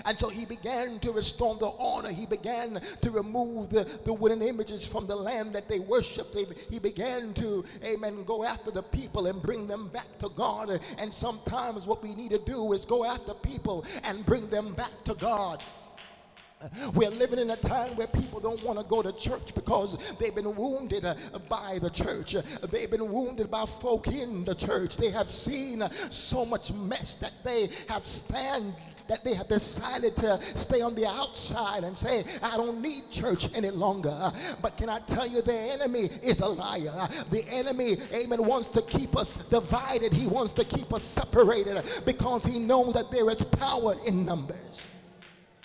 And 0.04 0.20
so 0.20 0.28
he 0.28 0.46
began 0.46 1.00
to 1.00 1.14
restore 1.14 1.56
the 1.56 1.68
order. 1.68 2.10
He 2.10 2.26
began 2.26 2.82
to 3.02 3.12
remove 3.12 3.70
the, 3.70 3.86
the 4.04 4.14
wooden 4.14 4.42
images 4.42 4.86
from 4.86 5.08
the 5.08 5.16
land 5.16 5.54
that 5.54 5.70
they 5.70 5.80
worshiped. 5.80 6.36
He 6.70 6.78
began 6.78 7.34
to, 7.36 7.64
amen, 7.84 8.26
go 8.26 8.44
after 8.44 8.70
the 8.70 8.84
people 8.84 9.28
and 9.28 9.42
bring 9.42 9.68
them 9.68 9.88
back 9.88 10.20
to 10.20 10.30
God. 10.36 10.82
And 10.98 11.14
sometimes 11.14 11.88
what 11.88 12.04
we 12.04 12.14
need 12.14 12.32
to 12.32 12.40
do 12.40 12.74
is 12.74 12.84
go 12.84 13.06
after 13.06 13.34
people 13.34 13.86
and 14.04 14.26
bring 14.26 14.50
them 14.50 14.74
back 14.74 14.92
to 15.06 15.14
God. 15.14 15.64
We're 16.94 17.10
living 17.10 17.40
in 17.40 17.50
a 17.50 17.56
time 17.56 17.96
where 17.96 18.08
people 18.08 18.40
don't 18.40 18.64
want 18.64 18.80
to 18.80 18.86
go 18.86 19.02
to 19.02 19.12
church 19.14 19.54
because 19.56 20.14
they've 20.20 20.36
been 20.36 20.56
wounded 20.56 21.06
uh, 21.06 21.16
by 21.50 21.80
the 21.82 21.90
church. 21.90 22.36
They've 22.72 22.90
been 22.90 23.12
wounded 23.12 23.50
by 23.50 23.66
folk 23.66 24.08
in 24.08 24.44
the 24.46 24.56
church. 24.56 24.98
They 24.98 25.10
have 25.12 25.32
seen 25.32 25.84
so 26.10 26.46
much 26.46 26.74
mess 26.74 27.16
that 27.16 27.34
they 27.44 27.70
have 27.90 28.06
stand 28.06 28.74
that 29.08 29.26
they 29.26 29.34
have 29.34 29.50
decided 29.50 30.16
to 30.16 30.42
stay 30.42 30.80
on 30.82 30.96
the 30.96 31.06
outside 31.06 31.84
and 31.84 31.98
say, 31.98 32.24
I 32.42 32.56
don't 32.56 32.82
need 32.82 33.12
church 33.12 33.50
any 33.54 33.70
longer. 33.70 34.32
But 34.62 34.78
can 34.78 34.90
I 34.90 35.00
tell 35.00 35.28
you, 35.28 35.42
the 35.42 35.54
enemy 35.54 36.10
is 36.24 36.40
a 36.40 36.48
liar. 36.48 37.10
The 37.30 37.44
enemy, 37.50 37.98
amen, 38.14 38.46
wants 38.46 38.70
to 38.70 38.82
keep 38.82 39.18
us 39.18 39.36
divided. 39.50 40.14
He 40.14 40.28
wants 40.28 40.54
to 40.54 40.64
keep 40.64 40.94
us 40.94 41.04
separated 41.04 41.84
because 42.06 42.46
he 42.46 42.58
knows 42.58 42.94
that 42.94 43.12
there 43.12 43.30
is 43.30 43.44
power 43.44 43.96
in 44.08 44.26
numbers. 44.26 44.90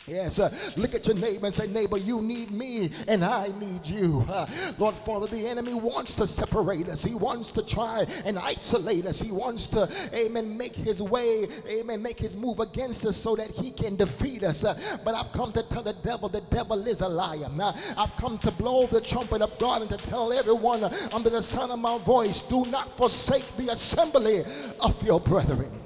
Yes, 0.07 0.39
uh, 0.39 0.55
look 0.77 0.95
at 0.95 1.09
your 1.09 1.17
neighbor 1.17 1.47
and 1.47 1.55
say, 1.55 1.67
neighbor, 1.67 1.99
you 1.99 2.23
need 2.23 2.53
me 2.53 2.91
and 3.09 3.25
I 3.25 3.49
need 3.59 3.85
you. 3.85 4.25
Uh, 4.29 4.47
Lord 4.79 4.95
Father, 4.95 5.27
the 5.27 5.49
enemy 5.49 5.75
wants 5.75 6.15
to 6.17 6.29
separate 6.29 6.89
us. 6.89 7.03
He 7.03 7.17
wants 7.17 7.51
to 7.53 7.67
try 7.67 8.07
and 8.25 8.39
isolate 8.39 9.05
us. 9.07 9.21
He 9.21 9.33
wants 9.33 9.67
to, 9.69 9.91
amen, 10.15 10.57
make 10.57 10.77
his 10.77 11.03
way, 11.03 11.49
amen, 11.69 12.03
make 12.03 12.21
his 12.21 12.37
move 12.37 12.61
against 12.61 13.05
us 13.05 13.17
so 13.17 13.35
that 13.35 13.51
he 13.51 13.73
can 13.73 13.97
defeat 13.97 14.45
us. 14.45 14.63
Uh, 14.63 14.79
but 15.05 15.17
I've 15.17 15.33
come 15.33 15.51
to 15.53 15.63
tell 15.65 15.83
the 15.83 15.95
devil, 15.95 16.29
the 16.29 16.41
devil 16.43 16.87
is 16.87 17.01
a 17.01 17.09
liar. 17.09 17.49
Now, 17.53 17.75
I've 17.97 18.15
come 18.15 18.39
to 18.39 18.53
blow 18.53 18.87
the 18.87 19.01
trumpet 19.01 19.43
of 19.43 19.59
God 19.59 19.83
and 19.83 19.91
to 19.91 19.97
tell 19.97 20.33
everyone 20.33 20.85
under 21.13 21.31
the 21.31 21.43
sound 21.43 21.73
of 21.73 21.81
my 21.81 21.99
voice, 21.99 22.43
do 22.43 22.65
not 22.67 22.97
forsake 22.97 23.57
the 23.57 23.73
assembly 23.73 24.45
of 24.79 25.03
your 25.03 25.19
brethren. 25.19 25.86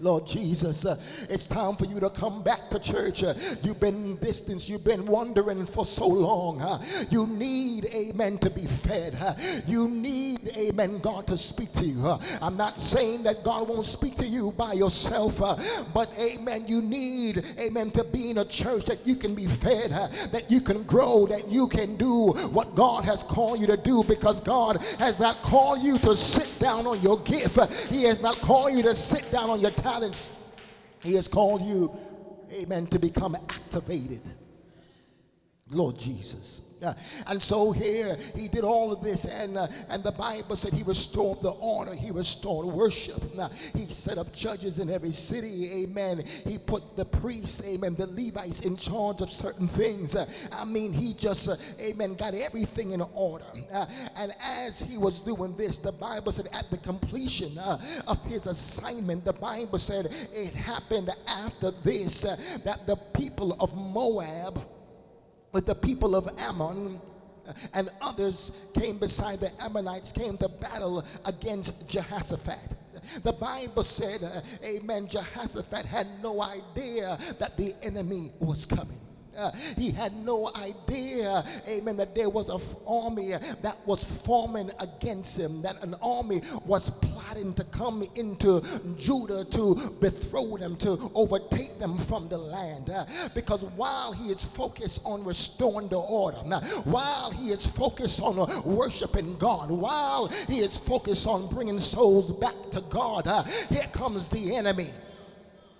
Lord 0.00 0.26
Jesus, 0.26 0.84
uh, 0.84 0.98
it's 1.28 1.46
time 1.46 1.76
for 1.76 1.84
you 1.84 2.00
to 2.00 2.10
come 2.10 2.42
back 2.42 2.70
to 2.70 2.78
church. 2.78 3.22
Uh, 3.22 3.34
you've 3.62 3.80
been 3.80 4.16
distance, 4.16 4.68
you've 4.68 4.84
been 4.84 5.06
wandering 5.06 5.66
for 5.66 5.84
so 5.84 6.06
long. 6.06 6.60
Uh, 6.60 6.82
you 7.10 7.26
need, 7.26 7.86
amen, 7.94 8.38
to 8.38 8.50
be 8.50 8.64
fed. 8.66 9.16
Uh, 9.20 9.34
you 9.66 9.88
need, 9.88 10.50
amen, 10.56 10.98
God 10.98 11.26
to 11.26 11.36
speak 11.36 11.72
to 11.74 11.84
you. 11.84 12.06
Uh, 12.06 12.18
I'm 12.40 12.56
not 12.56 12.78
saying 12.78 13.24
that 13.24 13.44
God 13.44 13.68
won't 13.68 13.86
speak 13.86 14.16
to 14.16 14.26
you 14.26 14.52
by 14.52 14.72
yourself, 14.72 15.42
uh, 15.42 15.56
but, 15.92 16.10
amen, 16.18 16.64
you 16.66 16.80
need, 16.80 17.44
amen, 17.58 17.90
to 17.92 18.04
be 18.04 18.30
in 18.30 18.38
a 18.38 18.44
church 18.44 18.86
that 18.86 19.06
you 19.06 19.16
can 19.16 19.34
be 19.34 19.46
fed, 19.46 19.90
that 20.32 20.50
you 20.50 20.60
can 20.60 20.82
grow, 20.84 21.26
that 21.26 21.48
you 21.48 21.68
can 21.68 21.96
do 21.96 22.32
what 22.52 22.74
God 22.74 23.04
has 23.04 23.22
called 23.22 23.60
you 23.60 23.66
to 23.66 23.76
do 23.76 24.02
because 24.04 24.40
God 24.40 24.82
has 24.98 25.18
not 25.18 25.42
called 25.42 25.80
you 25.80 25.98
to 25.98 26.16
sit 26.16 26.58
down 26.58 26.86
on 26.86 27.00
your 27.00 27.18
gift. 27.20 27.58
He 27.90 28.04
has 28.04 28.22
not 28.22 28.40
called 28.40 28.72
you 28.72 28.82
to 28.84 28.94
sit 28.94 29.30
down 29.30 29.50
on 29.50 29.60
your 29.60 29.70
time 29.72 29.89
talents. 29.90 30.30
He 31.02 31.14
has 31.14 31.28
called 31.28 31.62
you, 31.62 31.94
amen, 32.52 32.86
to 32.88 32.98
become 32.98 33.34
activated. 33.34 34.22
Lord 35.70 35.98
Jesus. 35.98 36.62
And 37.26 37.42
so 37.42 37.72
here 37.72 38.16
he 38.34 38.48
did 38.48 38.64
all 38.64 38.92
of 38.92 39.02
this, 39.02 39.24
and 39.24 39.58
uh, 39.58 39.68
and 39.88 40.02
the 40.02 40.12
Bible 40.12 40.56
said 40.56 40.72
he 40.72 40.82
restored 40.82 41.42
the 41.42 41.50
order, 41.50 41.94
he 41.94 42.10
restored 42.10 42.66
worship. 42.66 43.22
He 43.74 43.86
set 43.86 44.18
up 44.18 44.32
judges 44.32 44.78
in 44.78 44.90
every 44.90 45.10
city, 45.10 45.82
amen. 45.82 46.24
He 46.46 46.58
put 46.58 46.96
the 46.96 47.04
priests, 47.04 47.62
amen, 47.64 47.94
the 47.96 48.06
Levites 48.06 48.60
in 48.60 48.76
charge 48.76 49.20
of 49.20 49.30
certain 49.30 49.68
things. 49.68 50.14
Uh, 50.14 50.26
I 50.52 50.64
mean, 50.64 50.92
he 50.92 51.14
just, 51.14 51.48
uh, 51.48 51.56
amen, 51.80 52.14
got 52.14 52.34
everything 52.34 52.92
in 52.92 53.02
order. 53.14 53.44
Uh, 53.72 53.86
and 54.16 54.32
as 54.42 54.80
he 54.80 54.98
was 54.98 55.20
doing 55.20 55.56
this, 55.56 55.78
the 55.78 55.92
Bible 55.92 56.32
said 56.32 56.48
at 56.52 56.70
the 56.70 56.78
completion 56.78 57.58
of 57.58 58.24
his 58.26 58.46
assignment, 58.46 59.24
the 59.24 59.32
Bible 59.32 59.78
said 59.78 60.06
it 60.32 60.54
happened 60.54 61.10
after 61.28 61.70
this 61.70 62.22
that 62.22 62.86
the 62.86 62.96
people 62.96 63.56
of 63.60 63.74
Moab 63.74 64.60
with 65.52 65.66
the 65.66 65.74
people 65.74 66.14
of 66.14 66.28
Ammon 66.38 67.00
and 67.74 67.88
others 68.00 68.52
came 68.74 68.98
beside 68.98 69.40
the 69.40 69.50
Ammonites, 69.62 70.12
came 70.12 70.36
to 70.38 70.48
battle 70.48 71.04
against 71.24 71.88
Jehoshaphat. 71.88 72.58
The 73.22 73.32
Bible 73.32 73.82
said, 73.82 74.22
uh, 74.22 74.40
Amen, 74.64 75.08
Jehoshaphat 75.08 75.86
had 75.86 76.06
no 76.22 76.42
idea 76.42 77.18
that 77.38 77.56
the 77.56 77.74
enemy 77.82 78.30
was 78.38 78.66
coming. 78.66 79.00
He 79.76 79.90
had 79.90 80.14
no 80.24 80.50
idea, 80.56 81.44
amen, 81.68 81.96
that 81.96 82.14
there 82.14 82.28
was 82.28 82.48
an 82.48 82.60
army 82.86 83.30
that 83.62 83.76
was 83.86 84.04
forming 84.04 84.70
against 84.80 85.38
him, 85.38 85.62
that 85.62 85.82
an 85.82 85.94
army 86.02 86.42
was 86.66 86.90
plotting 86.90 87.54
to 87.54 87.64
come 87.64 88.04
into 88.16 88.62
Judah 88.96 89.44
to 89.44 89.74
bethrone 90.00 90.60
them, 90.60 90.76
to 90.76 91.10
overtake 91.14 91.78
them 91.78 91.96
from 91.96 92.28
the 92.28 92.38
land. 92.38 92.90
Uh, 92.90 93.04
because 93.34 93.62
while 93.76 94.12
he 94.12 94.30
is 94.30 94.44
focused 94.44 95.00
on 95.04 95.24
restoring 95.24 95.88
the 95.88 95.98
order, 95.98 96.38
while 96.84 97.30
he 97.30 97.50
is 97.50 97.66
focused 97.66 98.20
on 98.20 98.38
uh, 98.38 98.60
worshiping 98.64 99.36
God, 99.38 99.70
while 99.70 100.28
he 100.48 100.60
is 100.60 100.76
focused 100.76 101.26
on 101.26 101.48
bringing 101.48 101.78
souls 101.78 102.32
back 102.32 102.54
to 102.72 102.80
God, 102.82 103.26
uh, 103.26 103.42
here 103.68 103.88
comes 103.92 104.28
the 104.28 104.56
enemy. 104.56 104.88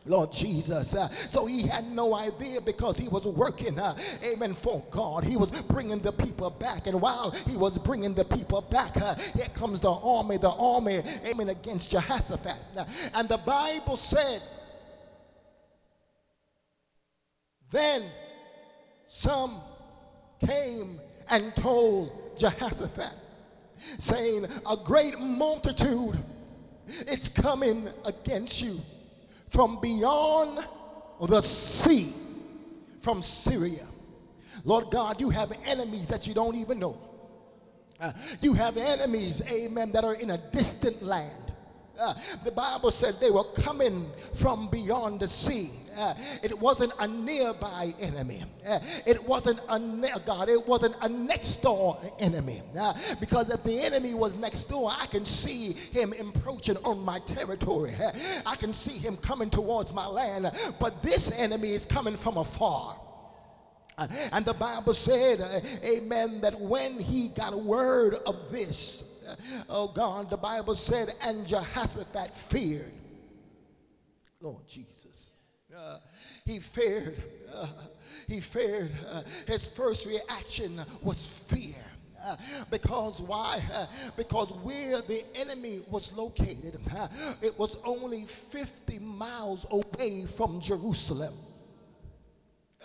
Lord 0.07 0.33
Jesus. 0.33 0.95
Uh, 0.95 1.09
so 1.09 1.47
he 1.47 1.63
had 1.63 1.85
no 1.87 2.15
idea 2.15 2.61
because 2.61 2.97
he 2.97 3.09
was 3.09 3.25
working, 3.27 3.79
uh, 3.79 3.95
amen, 4.25 4.55
for 4.55 4.83
God. 4.91 5.25
He 5.25 5.37
was 5.37 5.51
bringing 5.63 5.99
the 5.99 6.13
people 6.13 6.51
back. 6.51 6.87
And 6.87 7.01
while 7.01 7.31
he 7.49 7.57
was 7.57 7.79
bringing 7.79 8.15
the 8.15 8.25
people 8.25 8.63
back, 8.63 8.97
uh, 8.97 9.15
here 9.15 9.47
comes 9.55 9.81
the 9.81 9.93
army, 9.93 10.39
the 10.39 10.51
army, 10.51 11.03
amen, 11.27 11.51
against 11.51 11.91
Jehoshaphat. 11.91 12.57
Uh, 12.77 12.85
and 13.15 13.29
the 13.29 13.39
Bible 13.39 13.97
said, 13.97 14.43
then 17.71 18.03
some 19.07 19.61
came 20.45 20.99
and 21.29 21.55
told 21.55 22.11
Jehoshaphat, 22.37 23.13
saying, 23.99 24.47
A 24.69 24.77
great 24.77 25.19
multitude 25.19 26.19
it's 27.07 27.29
coming 27.29 27.89
against 28.05 28.61
you 28.63 28.81
from 29.51 29.81
beyond 29.81 30.65
the 31.21 31.43
sea, 31.43 32.15
from 33.01 33.21
Syria. 33.21 33.87
Lord 34.65 34.91
God, 34.91 35.21
you 35.21 35.31
have 35.31 35.53
enemies 35.67 36.09
that 36.09 36.27
you 36.27 36.35
don't 36.35 36.57
even 36.57 36.79
know. 36.79 36.99
Uh, 38.01 38.13
you 38.41 38.55
have 38.55 38.77
enemies, 38.77 39.43
amen, 39.51 39.93
that 39.93 40.05
are 40.05 40.15
in 40.15 40.31
a 40.31 40.39
distant 40.39 41.03
land. 41.03 41.50
Uh, 42.01 42.15
the 42.45 42.51
Bible 42.51 42.91
said 42.91 43.21
they 43.21 43.31
were 43.31 43.45
coming 43.45 44.11
from 44.35 44.69
beyond 44.69 45.21
the 45.21 45.29
sea. 45.29 45.71
Uh, 45.99 46.15
it 46.43 46.59
wasn't 46.59 46.93
a 46.99 47.07
nearby 47.07 47.93
enemy. 48.01 48.43
Uh, 48.67 48.79
it 49.05 49.23
wasn't 49.25 49.61
a 49.69 49.79
ne- 49.79 50.13
God. 50.25 50.49
It 50.49 50.67
wasn't 50.67 50.97
a 51.03 51.09
next 51.09 51.57
door 51.63 51.99
enemy. 52.19 52.63
Uh, 52.79 52.95
because 53.21 53.51
if 53.51 53.63
the 53.65 53.81
enemy 53.81 54.15
was 54.15 54.37
next 54.37 54.65
door, 54.65 54.91
I 54.99 55.07
can 55.07 55.25
see 55.25 55.73
him 55.73 56.13
encroaching 56.15 56.77
on 56.85 57.01
my 57.01 57.19
territory. 57.21 57.95
Uh, 57.95 58.13
I 58.47 58.57
can 58.57 58.73
see 58.73 58.97
him 58.97 59.17
coming 59.19 59.51
towards 59.51 59.93
my 59.93 60.07
land. 60.07 60.51
But 60.79 61.03
this 61.03 61.33
enemy 61.33 61.71
is 61.71 61.85
coming 61.85 62.17
from 62.17 62.39
afar. 62.39 62.97
Uh, 63.99 64.07
and 64.33 64.45
the 64.47 64.55
Bible 64.55 64.95
said, 64.95 65.43
uh, 65.43 65.61
Amen, 65.85 66.41
that 66.41 66.59
when 66.59 66.99
he 66.99 67.29
got 67.29 67.55
word 67.55 68.15
of 68.27 68.51
this, 68.51 69.05
oh 69.69 69.89
God, 69.89 70.31
the 70.31 70.37
Bible 70.37 70.75
said, 70.75 71.15
and 71.23 71.47
Jehoshaphat 71.47 72.37
feared. 72.37 72.93
Lord 74.41 74.67
Jesus. 74.67 75.33
Uh, 75.77 75.99
he 76.45 76.59
feared. 76.59 77.23
Uh, 77.55 77.69
he 78.27 78.41
feared. 78.41 78.91
Uh, 79.09 79.23
his 79.47 79.69
first 79.69 80.07
reaction 80.07 80.81
was 81.03 81.27
fear. 81.49 81.75
Uh, 82.23 82.37
because 82.71 83.21
why? 83.21 83.63
Uh, 83.73 83.87
because 84.17 84.51
where 84.63 85.01
the 85.03 85.23
enemy 85.35 85.81
was 85.89 86.13
located, 86.13 86.79
uh, 86.95 87.09
it 87.41 87.59
was 87.59 87.79
only 87.85 88.25
50 88.25 88.99
miles 88.99 89.67
away 89.71 90.27
from 90.27 90.61
Jerusalem. 90.61 91.35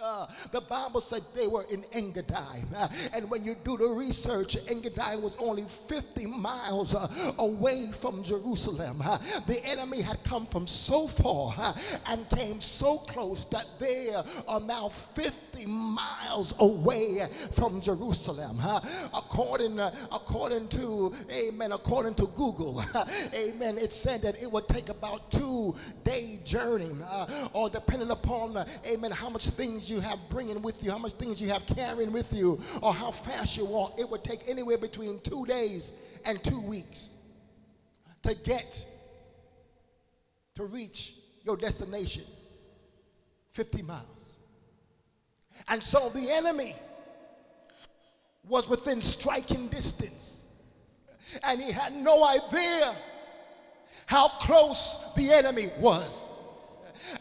Uh, 0.01 0.27
the 0.51 0.60
Bible 0.60 0.99
said 0.99 1.23
they 1.34 1.47
were 1.47 1.65
in 1.71 1.86
Engedi. 1.93 2.34
Uh, 2.75 2.89
and 3.13 3.29
when 3.29 3.45
you 3.45 3.55
do 3.63 3.77
the 3.77 3.88
research, 3.88 4.58
Engedi 4.67 5.15
was 5.15 5.38
only 5.39 5.63
50 5.88 6.25
miles 6.25 6.93
uh, 6.93 7.08
away 7.39 7.91
from 7.93 8.21
Jerusalem. 8.21 9.01
Uh, 9.01 9.17
the 9.47 9.65
enemy 9.65 10.01
had 10.01 10.21
come 10.25 10.45
from 10.47 10.67
so 10.67 11.08
far 11.08 11.55
uh, 11.58 11.73
and 12.08 12.29
came 12.29 12.60
so 12.60 12.97
close 12.97 13.45
that 13.45 13.65
they 13.79 14.12
are 14.49 14.60
now 14.60 14.89
50 14.89 15.65
miles 15.65 16.53
away 16.60 17.25
from 17.53 17.79
Jerusalem. 17.79 18.58
Uh, 18.62 18.81
according, 19.13 19.79
according 19.79 20.67
to, 20.69 21.13
amen, 21.31 21.71
according 21.71 22.15
to 22.15 22.25
Google, 22.36 22.84
amen, 23.34 23.77
it 23.77 23.93
said 23.93 24.21
that 24.23 24.43
it 24.43 24.51
would 24.51 24.67
take 24.67 24.89
about 24.89 25.31
two 25.31 25.73
day 26.03 26.41
journey 26.43 26.91
or 27.53 27.69
depending 27.69 28.12
upon, 28.12 28.58
amen, 28.86 29.12
how 29.12 29.29
much 29.29 29.47
things 29.47 29.84
you 29.89 29.99
have 29.99 30.19
bringing 30.29 30.61
with 30.61 30.83
you, 30.83 30.91
how 30.91 30.97
much 30.97 31.13
things 31.13 31.41
you 31.41 31.49
have 31.49 31.65
carrying 31.65 32.11
with 32.11 32.33
you, 32.33 32.59
or 32.81 32.93
how 32.93 33.11
fast 33.11 33.57
you 33.57 33.65
walk, 33.65 33.99
it 33.99 34.09
would 34.09 34.23
take 34.23 34.41
anywhere 34.47 34.77
between 34.77 35.19
two 35.21 35.45
days 35.45 35.93
and 36.25 36.43
two 36.43 36.61
weeks 36.61 37.11
to 38.23 38.35
get 38.35 38.85
to 40.55 40.65
reach 40.65 41.15
your 41.43 41.57
destination 41.57 42.23
50 43.53 43.83
miles. 43.83 44.05
And 45.67 45.81
so 45.81 46.09
the 46.09 46.31
enemy 46.31 46.75
was 48.47 48.67
within 48.67 49.01
striking 49.01 49.67
distance, 49.67 50.41
and 51.43 51.61
he 51.61 51.71
had 51.71 51.93
no 51.93 52.23
idea 52.23 52.95
how 54.05 54.27
close 54.39 54.99
the 55.15 55.31
enemy 55.31 55.69
was. 55.79 56.24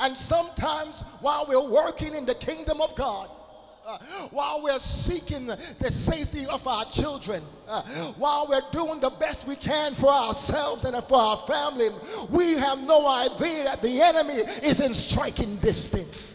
And 0.01 0.17
sometimes 0.17 1.03
while 1.21 1.47
we're 1.49 1.69
working 1.69 2.15
in 2.15 2.27
the 2.27 2.35
kingdom 2.35 2.81
of 2.81 2.95
God, 2.95 3.31
uh, 3.87 3.99
while 4.31 4.63
we're 4.63 4.79
seeking 4.79 5.47
the 5.47 5.91
safety 5.91 6.47
of 6.47 6.67
our 6.67 6.87
children, 6.87 7.43
uh, 7.69 7.83
while 8.17 8.47
we're 8.49 8.63
doing 8.73 8.99
the 9.01 9.11
best 9.11 9.47
we 9.47 9.57
can 9.57 9.95
for 9.95 10.09
ourselves 10.09 10.87
and 10.87 10.97
for 11.05 11.19
our 11.19 11.37
family, 11.47 11.91
we 12.31 12.53
have 12.53 12.81
no 12.81 13.07
idea 13.07 13.65
that 13.65 13.83
the 13.83 14.01
enemy 14.01 14.41
is 14.63 14.81
in 14.81 14.95
striking 14.95 15.57
distance. 15.57 16.35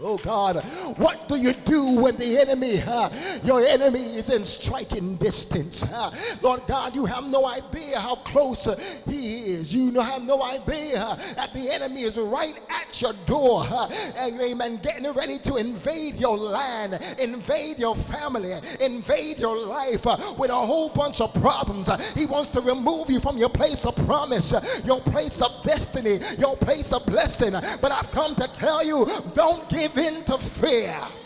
Oh 0.00 0.18
God, 0.18 0.56
what 0.96 1.28
do 1.28 1.36
you 1.36 1.52
do 1.52 2.00
when 2.00 2.16
the 2.16 2.38
enemy, 2.38 2.80
uh, 2.84 3.08
your 3.44 3.64
enemy 3.64 4.00
is 4.00 4.28
in 4.28 4.42
striking 4.42 5.14
distance? 5.14 5.84
Uh, 5.84 6.10
Lord 6.42 6.62
God, 6.66 6.96
you 6.96 7.04
have 7.04 7.24
no 7.28 7.46
idea 7.46 8.00
how 8.00 8.16
close 8.16 8.66
uh, 8.66 8.74
he 9.08 9.52
is. 9.52 9.72
You 9.72 9.92
have 10.00 10.24
no 10.24 10.42
idea 10.42 11.16
that 11.36 11.54
the 11.54 11.70
enemy 11.72 12.02
is 12.02 12.18
right 12.18 12.56
at 12.70 13.00
your 13.00 13.12
door. 13.26 13.64
Uh, 13.70 13.88
amen. 14.42 14.78
Getting 14.78 15.08
ready 15.12 15.38
to 15.38 15.56
invade 15.56 16.16
your 16.16 16.38
land, 16.38 16.98
invade 17.20 17.78
your 17.78 17.94
family, 17.94 18.52
invade 18.80 19.38
your 19.38 19.56
life 19.56 20.08
uh, 20.08 20.16
with 20.36 20.50
a 20.50 20.54
whole 20.54 20.88
bunch 20.88 21.20
of 21.20 21.32
problems. 21.34 21.88
Uh, 21.88 21.98
he 22.16 22.26
wants 22.26 22.50
to 22.50 22.60
remove 22.60 23.10
you 23.10 23.20
from 23.20 23.38
your 23.38 23.48
place 23.48 23.86
of 23.86 23.94
promise, 24.06 24.52
your 24.84 25.00
place 25.02 25.40
of 25.40 25.52
destiny, 25.62 26.18
your 26.36 26.56
place 26.56 26.92
of 26.92 27.06
blessing. 27.06 27.52
But 27.52 27.92
I've 27.92 28.10
come 28.10 28.34
to 28.34 28.48
tell 28.48 28.84
you, 28.84 29.06
don't 29.34 29.68
give 29.68 29.83
give 29.88 29.98
in 29.98 30.24
to 30.24 30.38
fear. 30.38 31.23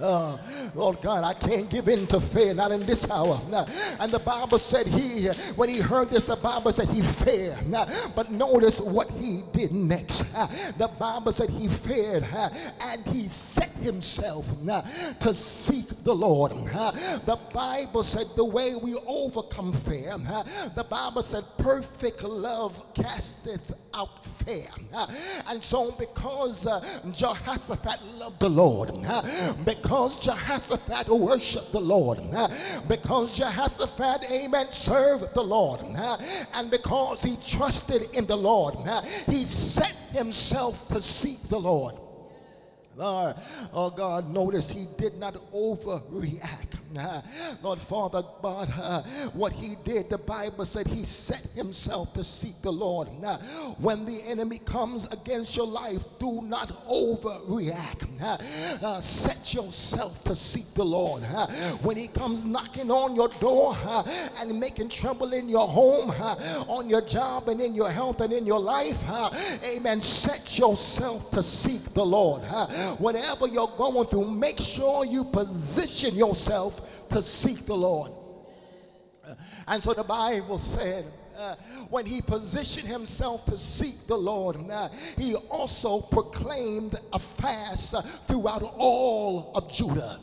Uh, 0.00 0.38
Lord 0.74 1.02
God, 1.02 1.24
I 1.24 1.34
can't 1.34 1.68
give 1.68 1.88
in 1.88 2.06
to 2.08 2.20
fear, 2.20 2.54
not 2.54 2.70
in 2.70 2.86
this 2.86 3.08
hour. 3.10 3.40
Uh, 3.52 3.66
and 3.98 4.12
the 4.12 4.18
Bible 4.18 4.58
said 4.58 4.86
he, 4.86 5.26
when 5.56 5.68
he 5.68 5.78
heard 5.78 6.10
this, 6.10 6.24
the 6.24 6.36
Bible 6.36 6.72
said 6.72 6.88
he 6.88 7.02
feared. 7.02 7.74
Uh, 7.74 7.86
but 8.14 8.30
notice 8.30 8.80
what 8.80 9.10
he 9.12 9.42
did 9.52 9.72
next. 9.72 10.34
Uh, 10.34 10.46
the 10.76 10.88
Bible 10.88 11.32
said 11.32 11.50
he 11.50 11.68
feared 11.68 12.24
and 12.80 13.06
he 13.06 13.28
set 13.28 13.70
himself 13.78 14.46
to 15.20 15.34
seek 15.34 15.86
the 16.04 16.14
Lord. 16.14 16.52
The 16.52 17.38
Bible 17.52 18.02
said 18.02 18.26
the 18.36 18.44
way 18.44 18.74
we 18.80 18.94
overcome 19.06 19.72
fear, 19.72 20.16
the 20.74 20.84
Bible 20.88 21.22
said 21.22 21.44
perfect 21.58 22.22
love 22.22 22.92
casteth 22.94 23.72
out 23.94 24.24
fear. 24.24 24.68
And 25.48 25.62
so 25.62 25.90
because 25.92 26.66
uh, 26.66 26.80
Jehoshaphat 27.10 28.02
loved 28.18 28.40
the 28.40 28.48
Lord, 28.48 28.92
because 29.64 29.87
because 29.88 30.20
Jehoshaphat 30.20 31.08
worshiped 31.08 31.72
the 31.72 31.80
Lord, 31.80 32.20
because 32.88 33.34
Jehoshaphat, 33.34 34.30
amen, 34.30 34.70
served 34.70 35.32
the 35.32 35.42
Lord, 35.42 35.80
and 35.80 36.70
because 36.70 37.22
he 37.22 37.38
trusted 37.38 38.06
in 38.12 38.26
the 38.26 38.36
Lord, 38.36 38.74
he 39.24 39.46
set 39.46 39.94
himself 40.12 40.88
to 40.88 41.00
seek 41.00 41.40
the 41.48 41.58
Lord. 41.58 41.94
Lord, 42.98 43.36
oh 43.72 43.90
God, 43.90 44.28
notice 44.28 44.70
he 44.70 44.86
did 44.98 45.18
not 45.18 45.34
overreact. 45.52 46.78
Lord 47.62 47.78
Father 47.80 48.22
God, 48.42 48.72
uh, 48.76 49.02
what 49.34 49.52
he 49.52 49.76
did, 49.84 50.10
the 50.10 50.18
Bible 50.18 50.66
said 50.66 50.86
he 50.86 51.04
set 51.04 51.42
himself 51.54 52.12
to 52.14 52.24
seek 52.24 52.60
the 52.62 52.72
Lord. 52.72 53.08
Uh, 53.22 53.36
when 53.78 54.04
the 54.04 54.22
enemy 54.24 54.58
comes 54.58 55.06
against 55.08 55.56
your 55.56 55.66
life, 55.66 56.04
do 56.18 56.40
not 56.42 56.68
overreact. 56.88 58.06
Uh, 58.20 59.00
set 59.00 59.54
yourself 59.54 60.24
to 60.24 60.34
seek 60.34 60.72
the 60.74 60.84
Lord. 60.84 61.24
When 61.82 61.96
he 61.96 62.08
comes 62.08 62.44
knocking 62.44 62.90
on 62.90 63.14
your 63.14 63.28
door 63.40 63.76
and 64.40 64.58
making 64.58 64.88
trouble 64.88 65.32
in 65.32 65.48
your 65.48 65.68
home, 65.68 66.10
on 66.68 66.88
your 66.88 67.02
job, 67.02 67.48
and 67.48 67.60
in 67.60 67.74
your 67.74 67.90
health 67.90 68.20
and 68.20 68.32
in 68.32 68.46
your 68.46 68.60
life, 68.60 69.04
amen, 69.64 70.00
set 70.00 70.58
yourself 70.58 71.30
to 71.30 71.42
seek 71.42 71.82
the 71.94 72.04
Lord. 72.04 72.42
Whatever 72.96 73.46
you're 73.48 73.72
going 73.76 74.06
through, 74.08 74.30
make 74.30 74.58
sure 74.58 75.04
you 75.04 75.24
position 75.24 76.14
yourself 76.14 77.08
to 77.10 77.22
seek 77.22 77.66
the 77.66 77.76
Lord. 77.76 78.12
And 79.66 79.82
so 79.82 79.92
the 79.92 80.04
Bible 80.04 80.58
said, 80.58 81.12
uh, 81.38 81.54
when 81.90 82.04
he 82.04 82.20
positioned 82.20 82.88
himself 82.88 83.46
to 83.46 83.56
seek 83.56 84.06
the 84.06 84.16
Lord, 84.16 84.56
uh, 84.70 84.88
he 85.16 85.36
also 85.36 86.00
proclaimed 86.00 86.98
a 87.12 87.18
fast 87.18 87.94
uh, 87.94 88.02
throughout 88.02 88.62
all 88.76 89.52
of 89.54 89.70
Judah. 89.70 90.18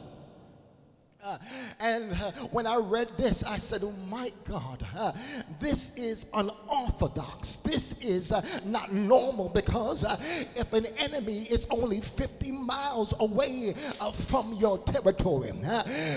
And 1.80 2.12
uh, 2.14 2.32
when 2.52 2.68
I 2.68 2.78
read 2.78 3.10
this, 3.18 3.44
I 3.44 3.58
said, 3.58 3.84
Oh 3.84 3.94
my 4.10 4.32
God, 4.48 4.86
uh, 4.96 5.12
this 5.60 5.92
is 5.96 6.26
unorthodox. 6.34 7.58
This 7.58 8.00
is 8.00 8.32
uh, 8.32 8.42
not 8.64 8.94
normal 8.94 9.50
because 9.50 10.04
uh, 10.04 10.18
if 10.56 10.72
an 10.74 10.86
enemy 10.98 11.44
is 11.44 11.68
only 11.70 12.02
50 12.02 12.52
miles 12.52 13.14
away 13.20 13.74
uh, 14.00 14.12
from 14.12 14.54
your 14.54 14.78
territory, 14.80 15.52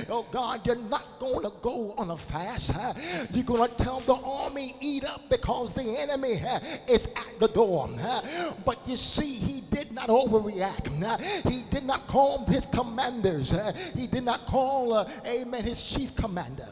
oh 0.08 0.26
God, 0.30 0.66
you're 0.66 0.76
not 0.76 1.18
going 1.18 1.44
to 1.44 1.52
go 1.60 1.94
on 1.96 2.10
a 2.10 2.16
fast. 2.16 2.72
you're 3.30 3.44
going 3.44 3.68
to 3.68 3.76
tell 3.76 4.00
the 4.00 4.14
army, 4.14 4.76
eat 4.80 5.04
up 5.04 5.28
because 5.30 5.72
the 5.72 5.96
enemy 5.98 6.40
is 6.88 7.06
at 7.16 7.40
the 7.40 7.48
door. 7.48 7.88
but 8.64 8.78
you 8.86 8.96
see, 8.96 9.34
he 9.34 9.60
did 9.70 9.92
not 9.92 10.08
overreact. 10.08 10.88
he 11.50 11.62
did 11.70 11.84
not 11.84 12.06
call 12.06 12.44
his 12.46 12.66
commanders. 12.66 13.54
he 13.94 14.06
did 14.06 14.24
not 14.24 14.46
call, 14.46 14.97
amen, 15.26 15.64
his 15.64 15.82
chief 15.82 16.14
commander. 16.16 16.68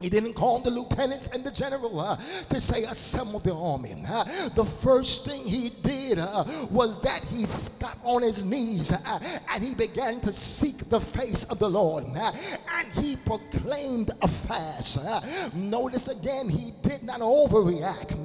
He 0.00 0.08
didn't 0.08 0.32
call 0.32 0.60
the 0.60 0.70
lieutenants 0.70 1.26
and 1.26 1.44
the 1.44 1.50
general 1.50 2.00
uh, 2.00 2.16
to 2.48 2.58
say, 2.58 2.84
assemble 2.84 3.38
the 3.38 3.54
army. 3.54 3.94
Uh, 4.08 4.24
the 4.54 4.64
first 4.64 5.26
thing 5.26 5.44
he 5.44 5.68
did 5.82 6.18
uh, 6.18 6.44
was 6.70 6.98
that 7.02 7.22
he 7.24 7.44
got 7.78 7.98
on 8.02 8.22
his 8.22 8.42
knees 8.42 8.92
uh, 8.92 9.18
and 9.52 9.62
he 9.62 9.74
began 9.74 10.18
to 10.20 10.32
seek 10.32 10.88
the 10.88 10.98
face 10.98 11.44
of 11.44 11.58
the 11.58 11.68
Lord. 11.68 12.04
uh, 12.16 12.32
and 12.76 12.90
he 12.94 13.16
proclaimed 13.16 14.10
a 14.22 14.28
fast. 14.28 14.96
Uh, 15.04 15.20
notice 15.52 16.08
again, 16.08 16.48
he 16.48 16.72
did 16.80 17.02
not 17.02 17.20
overreact, 17.20 18.16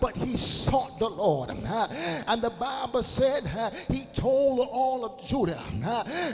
but 0.00 0.16
he 0.16 0.36
sought 0.36 0.98
the 0.98 1.08
Lord. 1.08 1.50
and 1.50 2.42
the 2.42 2.50
Bible 2.58 3.04
said 3.04 3.46
he 3.88 4.06
told 4.14 4.66
all 4.68 5.04
of 5.04 5.24
Judah, 5.24 5.62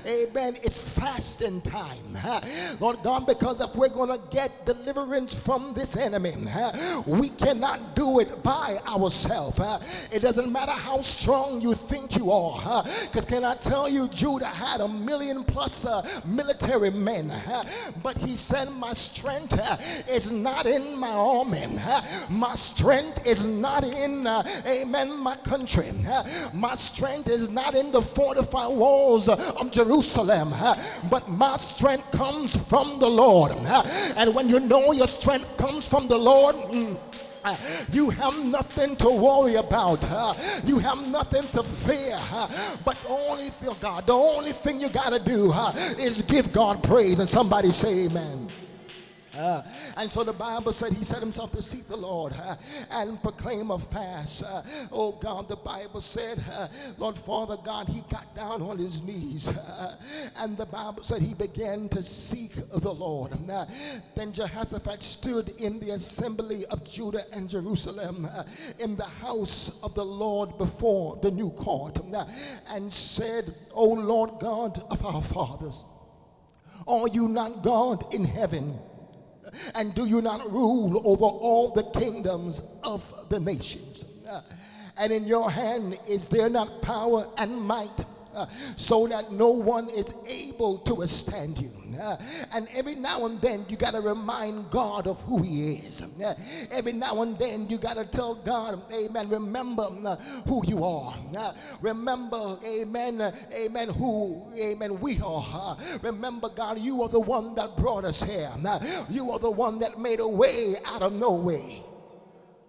amen, 0.06 0.56
it's 0.62 0.80
fasting 0.80 1.60
time. 1.60 2.16
Lord 2.80 3.02
God, 3.02 3.26
because 3.26 3.60
if 3.60 3.74
we're 3.74 3.88
going 3.90 4.08
to 4.08 4.22
get 4.30 4.69
deliverance 4.74 5.34
from 5.34 5.72
this 5.74 5.96
enemy. 5.96 6.34
We 7.06 7.30
cannot 7.30 7.94
do 7.94 8.20
it 8.20 8.42
by 8.42 8.78
ourselves. 8.86 9.60
It 10.12 10.20
doesn't 10.20 10.50
matter 10.52 10.72
how 10.72 11.00
strong 11.00 11.60
you 11.60 11.74
think 11.74 12.16
you 12.16 12.30
are. 12.30 12.84
Because 13.10 13.24
can 13.26 13.44
I 13.44 13.54
tell 13.54 13.88
you, 13.88 14.08
Judah 14.08 14.46
had 14.46 14.80
a 14.80 14.88
million 14.88 15.44
plus 15.44 15.84
uh, 15.84 16.06
military 16.24 16.90
men. 16.90 17.32
But 18.02 18.16
he 18.18 18.36
said, 18.36 18.70
My 18.72 18.92
strength 18.92 19.58
uh, 19.58 19.76
is 20.08 20.32
not 20.32 20.66
in 20.66 20.98
my 20.98 21.08
army. 21.10 21.66
My 22.28 22.54
strength 22.54 23.26
is 23.26 23.46
not 23.46 23.84
in, 23.84 24.26
uh, 24.26 24.42
amen, 24.66 25.16
my 25.18 25.36
country. 25.36 25.90
My 26.52 26.74
strength 26.76 27.28
is 27.28 27.50
not 27.50 27.74
in 27.74 27.92
the 27.92 28.02
fortified 28.02 28.76
walls 28.76 29.28
of 29.28 29.70
Jerusalem. 29.70 30.54
But 31.10 31.28
my 31.28 31.56
strength 31.56 32.10
comes 32.12 32.56
from 32.56 32.98
the 33.00 33.08
Lord. 33.08 33.52
And 33.52 34.34
when 34.34 34.48
you 34.48 34.59
know 34.68 34.92
your 34.92 35.08
strength 35.08 35.56
comes 35.56 35.88
from 35.88 36.08
the 36.08 36.16
Lord, 36.18 36.56
mm, 36.56 36.98
uh, 37.42 37.56
you 37.92 38.10
have 38.10 38.38
nothing 38.44 38.96
to 38.96 39.10
worry 39.10 39.54
about. 39.54 40.04
uh, 40.04 40.34
you 40.64 40.78
have 40.78 41.06
nothing 41.08 41.48
to 41.48 41.62
fear. 41.62 42.18
uh, 42.32 42.76
but 42.84 42.96
only 43.08 43.48
thing, 43.48 43.74
God, 43.80 44.06
the 44.06 44.14
only 44.14 44.52
thing 44.52 44.80
you 44.80 44.88
got 44.90 45.10
to 45.10 45.18
do 45.18 45.50
uh, 45.52 45.72
is 45.98 46.22
give 46.22 46.52
God 46.52 46.82
praise. 46.82 47.18
And 47.18 47.28
somebody 47.28 47.72
say, 47.72 48.06
Amen. 48.06 48.48
Uh, 49.34 49.62
and 49.96 50.10
so 50.10 50.24
the 50.24 50.32
Bible 50.32 50.72
said 50.72 50.92
he 50.92 51.04
set 51.04 51.20
himself 51.20 51.52
to 51.52 51.62
seek 51.62 51.86
the 51.86 51.96
Lord 51.96 52.32
uh, 52.32 52.56
and 52.90 53.20
proclaim 53.22 53.70
a 53.70 53.78
fast. 53.78 54.42
Uh, 54.42 54.62
oh 54.90 55.12
God, 55.12 55.48
the 55.48 55.56
Bible 55.56 56.00
said, 56.00 56.42
Lord 56.98 57.16
Father 57.16 57.56
God, 57.64 57.88
he 57.88 58.02
got 58.10 58.34
down 58.34 58.62
on 58.62 58.78
his 58.78 59.02
knees. 59.02 59.48
and 60.38 60.56
the 60.56 60.66
Bible 60.66 61.02
said 61.04 61.22
he 61.22 61.34
began 61.34 61.88
to 61.90 62.02
seek 62.02 62.52
the 62.54 62.92
Lord. 62.92 63.32
Then 64.16 64.32
Jehoshaphat 64.32 65.02
stood 65.02 65.50
in 65.60 65.78
the 65.78 65.90
assembly 65.90 66.66
of 66.66 66.84
Judah 66.84 67.24
and 67.32 67.48
Jerusalem 67.48 68.28
in 68.78 68.96
the 68.96 69.04
house 69.04 69.80
of 69.82 69.94
the 69.94 70.04
Lord 70.04 70.58
before 70.58 71.18
the 71.22 71.30
new 71.30 71.50
court 71.50 71.98
and 72.70 72.92
said, 72.92 73.54
O 73.72 73.86
Lord 73.86 74.40
God 74.40 74.82
of 74.90 75.04
our 75.04 75.22
fathers, 75.22 75.84
are 76.86 77.08
you 77.08 77.28
not 77.28 77.62
God 77.62 78.12
in 78.14 78.24
heaven? 78.24 78.78
And 79.74 79.94
do 79.94 80.06
you 80.06 80.20
not 80.22 80.50
rule 80.50 81.02
over 81.04 81.24
all 81.24 81.70
the 81.70 81.84
kingdoms 81.98 82.62
of 82.82 83.28
the 83.28 83.40
nations? 83.40 84.04
And 84.96 85.12
in 85.12 85.26
your 85.26 85.50
hand 85.50 85.98
is 86.06 86.26
there 86.26 86.50
not 86.50 86.82
power 86.82 87.26
and 87.38 87.60
might? 87.60 88.04
so 88.76 89.06
that 89.06 89.32
no 89.32 89.50
one 89.50 89.88
is 89.90 90.14
able 90.26 90.78
to 90.78 90.94
withstand 90.94 91.58
you. 91.58 91.70
And 92.54 92.68
every 92.74 92.94
now 92.94 93.26
and 93.26 93.40
then 93.40 93.64
you 93.68 93.76
got 93.76 93.92
to 93.92 94.00
remind 94.00 94.70
God 94.70 95.06
of 95.06 95.20
who 95.22 95.42
He 95.42 95.74
is. 95.74 96.02
Every 96.70 96.92
now 96.92 97.22
and 97.22 97.38
then 97.38 97.68
you 97.68 97.78
got 97.78 97.96
to 97.96 98.04
tell 98.04 98.34
God, 98.34 98.80
Amen. 98.92 99.28
Remember 99.28 99.84
who 100.46 100.66
you 100.66 100.84
are. 100.84 101.14
Remember, 101.80 102.56
Amen. 102.66 103.32
amen. 103.52 103.88
Who, 103.90 104.50
Amen. 104.58 105.00
We 105.00 105.20
are. 105.20 105.76
Remember, 106.02 106.48
God, 106.48 106.78
you 106.78 107.02
are 107.02 107.08
the 107.08 107.20
one 107.20 107.54
that 107.56 107.76
brought 107.76 108.04
us 108.04 108.22
here. 108.22 108.50
You 109.08 109.30
are 109.30 109.38
the 109.38 109.50
one 109.50 109.78
that 109.80 109.98
made 109.98 110.20
a 110.20 110.28
way 110.28 110.76
out 110.86 111.02
of 111.02 111.12
no 111.12 111.32
way. 111.32 111.82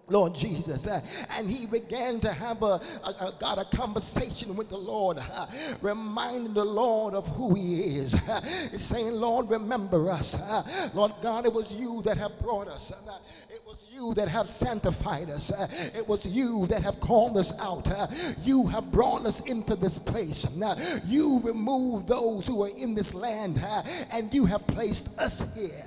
Lord 0.08 0.34
Jesus. 0.34 0.86
Uh, 0.86 1.00
and 1.36 1.48
he 1.48 1.66
began 1.66 2.20
to 2.20 2.32
have 2.32 2.62
a, 2.62 2.66
a, 3.04 3.14
a- 3.20 3.34
got 3.40 3.58
a 3.58 3.64
conversation 3.76 4.54
with 4.56 4.68
the 4.68 4.76
Lord, 4.76 5.18
uh, 5.18 5.46
reminding 5.80 6.54
the 6.54 6.64
Lord 6.64 7.14
of 7.14 7.26
who 7.28 7.54
he 7.54 7.96
is. 7.96 8.14
Uh, 8.14 8.40
saying, 8.76 9.12
Lord, 9.12 9.48
remember 9.50 10.10
us. 10.10 10.34
Uh, 10.34 10.90
Lord 10.94 11.12
God, 11.22 11.46
it 11.46 11.52
was 11.52 11.72
you 11.72 12.02
that 12.02 12.16
have 12.18 12.38
brought 12.40 12.68
us. 12.68 12.92
Uh, 12.92 13.18
it 13.50 13.60
was 13.66 13.84
you 13.90 14.12
that 14.14 14.28
have 14.28 14.48
sanctified 14.48 15.30
us. 15.30 15.50
Uh, 15.52 15.68
it 15.94 16.06
was 16.08 16.26
you 16.26 16.66
that 16.68 16.82
have 16.82 16.98
called 17.00 17.36
us 17.36 17.58
out. 17.60 17.88
You 18.42 18.66
have 18.68 18.90
brought 18.90 19.24
us 19.26 19.40
into 19.40 19.76
this 19.76 19.98
place. 19.98 20.46
Uh, 20.62 21.00
you 21.06 21.40
removed 21.44 22.08
those 22.08 22.46
who 22.46 22.62
are 22.64 22.70
in 22.76 22.94
this 22.94 23.14
land, 23.14 23.62
and 24.12 24.32
you 24.34 24.44
have 24.46 24.66
placed 24.66 25.16
us 25.18 25.44
here. 25.54 25.86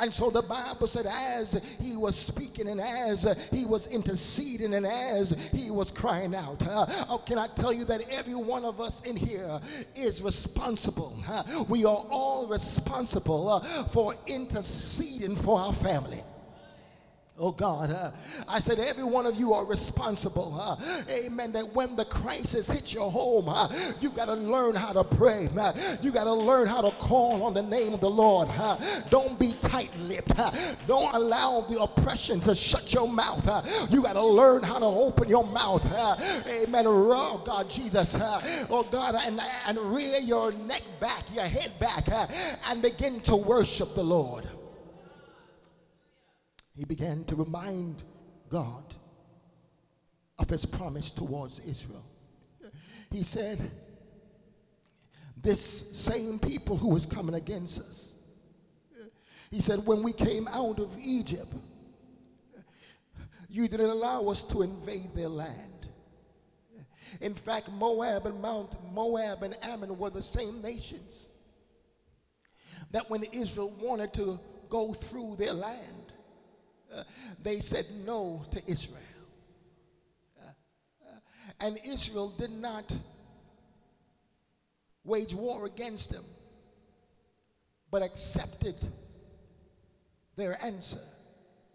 And 0.00 0.12
so 0.12 0.30
the 0.30 0.42
Bible 0.42 0.86
said, 0.86 1.06
as 1.06 1.60
he 1.80 1.96
was 1.96 2.16
speaking 2.16 2.68
and 2.68 2.80
as 2.80 3.26
he 3.50 3.64
was 3.64 3.86
interceding 3.86 4.74
and 4.74 4.86
as 4.86 5.50
he 5.52 5.70
was 5.70 5.90
crying 5.90 6.34
out, 6.34 6.66
uh, 6.66 6.86
oh, 7.08 7.22
can 7.24 7.38
I 7.38 7.46
tell 7.48 7.72
you 7.72 7.84
that 7.86 8.02
every 8.10 8.34
one 8.34 8.64
of 8.64 8.80
us 8.80 9.02
in 9.02 9.16
here 9.16 9.60
is 9.94 10.22
responsible? 10.22 11.16
uh, 11.28 11.64
we 11.68 11.84
are 11.84 12.04
all 12.10 12.46
responsible 12.46 13.48
uh, 13.48 13.84
for 13.84 14.14
interceding 14.26 15.36
for 15.36 15.58
our 15.60 15.72
family. 15.72 16.22
Oh 17.42 17.52
God, 17.52 17.90
uh, 17.90 18.10
I 18.46 18.60
said 18.60 18.78
every 18.78 19.02
one 19.02 19.24
of 19.24 19.34
you 19.34 19.54
are 19.54 19.64
responsible. 19.64 20.54
Uh, 20.60 20.76
amen. 21.08 21.52
That 21.52 21.74
when 21.74 21.96
the 21.96 22.04
crisis 22.04 22.68
hits 22.68 22.92
your 22.92 23.10
home, 23.10 23.48
uh, 23.48 23.66
you 23.98 24.10
got 24.10 24.26
to 24.26 24.34
learn 24.34 24.74
how 24.74 24.92
to 24.92 25.02
pray. 25.02 25.48
Uh, 25.58 25.72
you 26.02 26.12
got 26.12 26.24
to 26.24 26.34
learn 26.34 26.68
how 26.68 26.82
to 26.82 26.90
call 26.98 27.42
on 27.42 27.54
the 27.54 27.62
name 27.62 27.94
of 27.94 28.00
the 28.00 28.10
Lord. 28.10 28.48
Uh, 28.50 28.76
don't 29.08 29.38
be 29.38 29.54
tight-lipped. 29.62 30.38
Uh, 30.38 30.50
don't 30.86 31.14
allow 31.14 31.62
the 31.62 31.80
oppression 31.80 32.40
to 32.40 32.54
shut 32.54 32.92
your 32.92 33.08
mouth. 33.08 33.46
You 33.90 34.02
got 34.02 34.12
to 34.12 34.24
learn 34.24 34.62
how 34.62 34.78
to 34.78 34.84
open 34.84 35.30
your 35.30 35.46
mouth. 35.46 35.82
Amen. 36.46 36.84
Oh 36.86 37.42
God, 37.42 37.70
Jesus. 37.70 38.18
Oh 38.68 38.86
God, 38.90 39.14
and, 39.14 39.40
and 39.66 39.78
rear 39.78 40.18
your 40.18 40.52
neck 40.52 40.82
back, 41.00 41.24
your 41.34 41.46
head 41.46 41.72
back, 41.80 42.06
and 42.68 42.82
begin 42.82 43.20
to 43.20 43.34
worship 43.34 43.94
the 43.94 44.04
Lord 44.04 44.46
he 46.76 46.84
began 46.84 47.24
to 47.24 47.36
remind 47.36 48.04
God 48.48 48.94
of 50.38 50.48
his 50.48 50.64
promise 50.64 51.10
towards 51.10 51.60
Israel. 51.60 52.04
He 53.10 53.22
said, 53.22 53.70
this 55.36 55.96
same 55.96 56.38
people 56.38 56.76
who 56.76 56.88
was 56.88 57.06
coming 57.06 57.34
against 57.34 57.80
us. 57.80 58.14
He 59.50 59.60
said, 59.60 59.84
when 59.84 60.02
we 60.02 60.12
came 60.12 60.46
out 60.48 60.78
of 60.78 60.96
Egypt, 61.02 61.52
you 63.48 63.66
didn't 63.66 63.90
allow 63.90 64.28
us 64.28 64.44
to 64.44 64.62
invade 64.62 65.14
their 65.14 65.28
land. 65.28 65.88
In 67.20 67.34
fact, 67.34 67.68
Moab 67.72 68.26
and 68.26 68.40
Mount 68.40 68.76
Moab 68.92 69.42
and 69.42 69.56
Ammon 69.62 69.98
were 69.98 70.10
the 70.10 70.22
same 70.22 70.62
nations. 70.62 71.30
That 72.92 73.10
when 73.10 73.24
Israel 73.24 73.70
wanted 73.80 74.14
to 74.14 74.38
go 74.68 74.92
through 74.92 75.36
their 75.36 75.52
land, 75.52 75.99
uh, 76.94 77.02
they 77.42 77.60
said 77.60 77.86
no 78.04 78.44
to 78.50 78.62
Israel. 78.66 78.98
Uh, 80.40 80.48
uh, 81.06 81.20
and 81.60 81.78
Israel 81.84 82.30
did 82.30 82.50
not 82.50 82.96
wage 85.04 85.34
war 85.34 85.66
against 85.66 86.10
them, 86.10 86.24
but 87.90 88.02
accepted 88.02 88.76
their 90.36 90.62
answer 90.64 91.00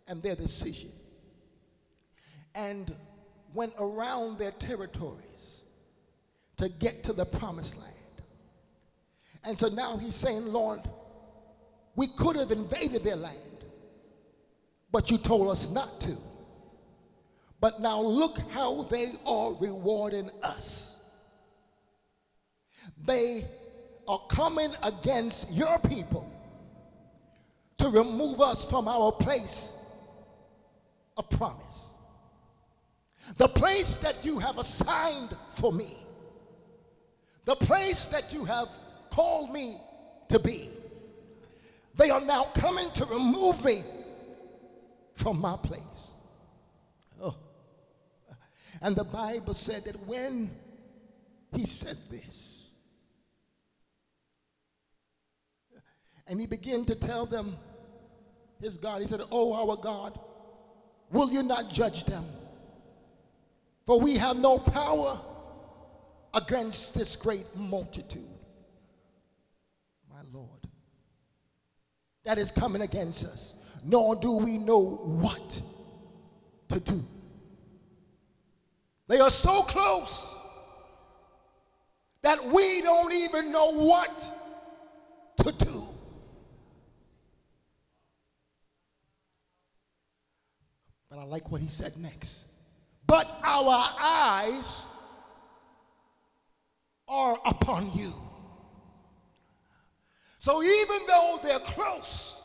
and 0.08 0.22
their 0.22 0.36
decision 0.36 0.92
and 2.56 2.94
went 3.54 3.74
around 3.80 4.40
their 4.40 4.52
territories 4.52 5.64
to 6.58 6.70
get 6.70 7.04
to 7.04 7.14
the 7.14 7.26
promised 7.26 7.78
land. 7.78 7.92
And 9.44 9.60
so 9.60 9.68
now 9.68 9.98
he's 9.98 10.16
saying, 10.16 10.46
Lord, 10.48 10.82
we 11.96 12.08
could 12.08 12.36
have 12.36 12.52
invaded 12.52 13.04
their 13.04 13.18
land, 13.18 13.55
but 14.96 15.12
you 15.12 15.18
told 15.18 15.50
us 15.50 15.70
not 15.72 16.00
to. 16.00 16.16
But 17.60 17.82
now 17.82 18.00
look 18.00 18.40
how 18.52 18.84
they 18.84 19.12
are 19.26 19.52
rewarding 19.60 20.32
us. 20.42 21.02
They 23.04 23.44
are 24.08 24.22
coming 24.30 24.74
against 24.84 25.52
your 25.52 25.78
people 25.80 26.32
to 27.78 27.90
remove 27.90 28.40
us 28.40 28.64
from 28.64 28.88
our 28.88 29.12
place 29.12 29.76
of 31.18 31.30
promise. 31.30 31.94
The 33.36 33.50
place 33.50 33.98
that 33.98 34.24
you 34.24 34.40
have 34.40 34.60
assigned 34.60 35.36
for 35.56 35.74
me. 35.74 35.90
The 37.44 37.58
place 37.58 38.06
that 38.06 38.32
you 38.32 38.46
have 38.46 38.70
called 39.10 39.52
me 39.52 39.76
to 40.30 40.40
be. 40.40 40.70
They 41.98 42.12
are 42.12 42.22
now 42.22 42.46
coming 42.54 42.90
to 42.92 43.04
remove 43.08 43.62
me 43.66 43.84
from 45.16 45.40
my 45.40 45.58
place. 45.58 46.14
Oh. 47.22 47.36
And 48.82 48.96
the 48.96 49.04
Bible 49.04 49.54
said 49.54 49.86
that 49.86 49.96
when 50.06 50.52
he 51.54 51.66
said 51.66 51.98
this, 52.10 52.70
and 56.28 56.40
he 56.40 56.48
began 56.48 56.86
to 56.86 56.96
tell 56.96 57.26
them 57.26 57.58
his 58.60 58.78
God, 58.78 59.02
he 59.02 59.08
said, 59.08 59.22
Oh, 59.32 59.54
our 59.54 59.78
God, 59.78 60.20
will 61.12 61.32
you 61.32 61.44
not 61.44 61.70
judge 61.70 62.06
them? 62.06 62.26
For 63.86 64.00
we 64.00 64.18
have 64.18 64.38
no 64.38 64.58
power 64.58 65.20
against 66.34 66.96
this 66.96 67.16
great 67.16 67.56
multitude. 67.56 68.28
My 70.12 70.22
Lord. 70.34 70.50
That 72.24 72.40
is 72.40 72.50
coming 72.50 72.82
against 72.82 73.26
us. 73.26 73.54
Nor 73.86 74.16
do 74.16 74.38
we 74.38 74.58
know 74.58 74.80
what 74.82 75.62
to 76.70 76.80
do. 76.80 77.06
They 79.08 79.20
are 79.20 79.30
so 79.30 79.62
close 79.62 80.36
that 82.24 82.44
we 82.44 82.82
don't 82.82 83.14
even 83.14 83.52
know 83.52 83.72
what 83.72 84.32
to 85.44 85.52
do. 85.52 85.88
But 91.10 91.20
I 91.20 91.24
like 91.24 91.52
what 91.52 91.62
he 91.62 91.68
said 91.68 91.96
next 91.98 92.48
but 93.08 93.28
our 93.44 93.90
eyes 94.02 94.86
are 97.08 97.38
upon 97.46 97.92
you. 97.94 98.14
So 100.40 100.64
even 100.64 101.00
though 101.08 101.40
they're 101.44 101.60
close 101.60 102.42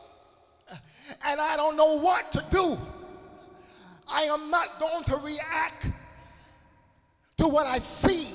and 1.25 1.41
I 1.41 1.57
don't 1.57 1.77
know 1.77 1.99
what 1.99 2.33
to 2.33 2.45
do, 2.51 2.79
I 4.09 4.23
am 4.23 4.51
not 4.51 4.81
going 4.81 5.05
to 5.05 5.17
react 5.17 5.87
to 7.39 7.49
what 7.49 7.67
I 7.67 7.79
see 7.79 8.29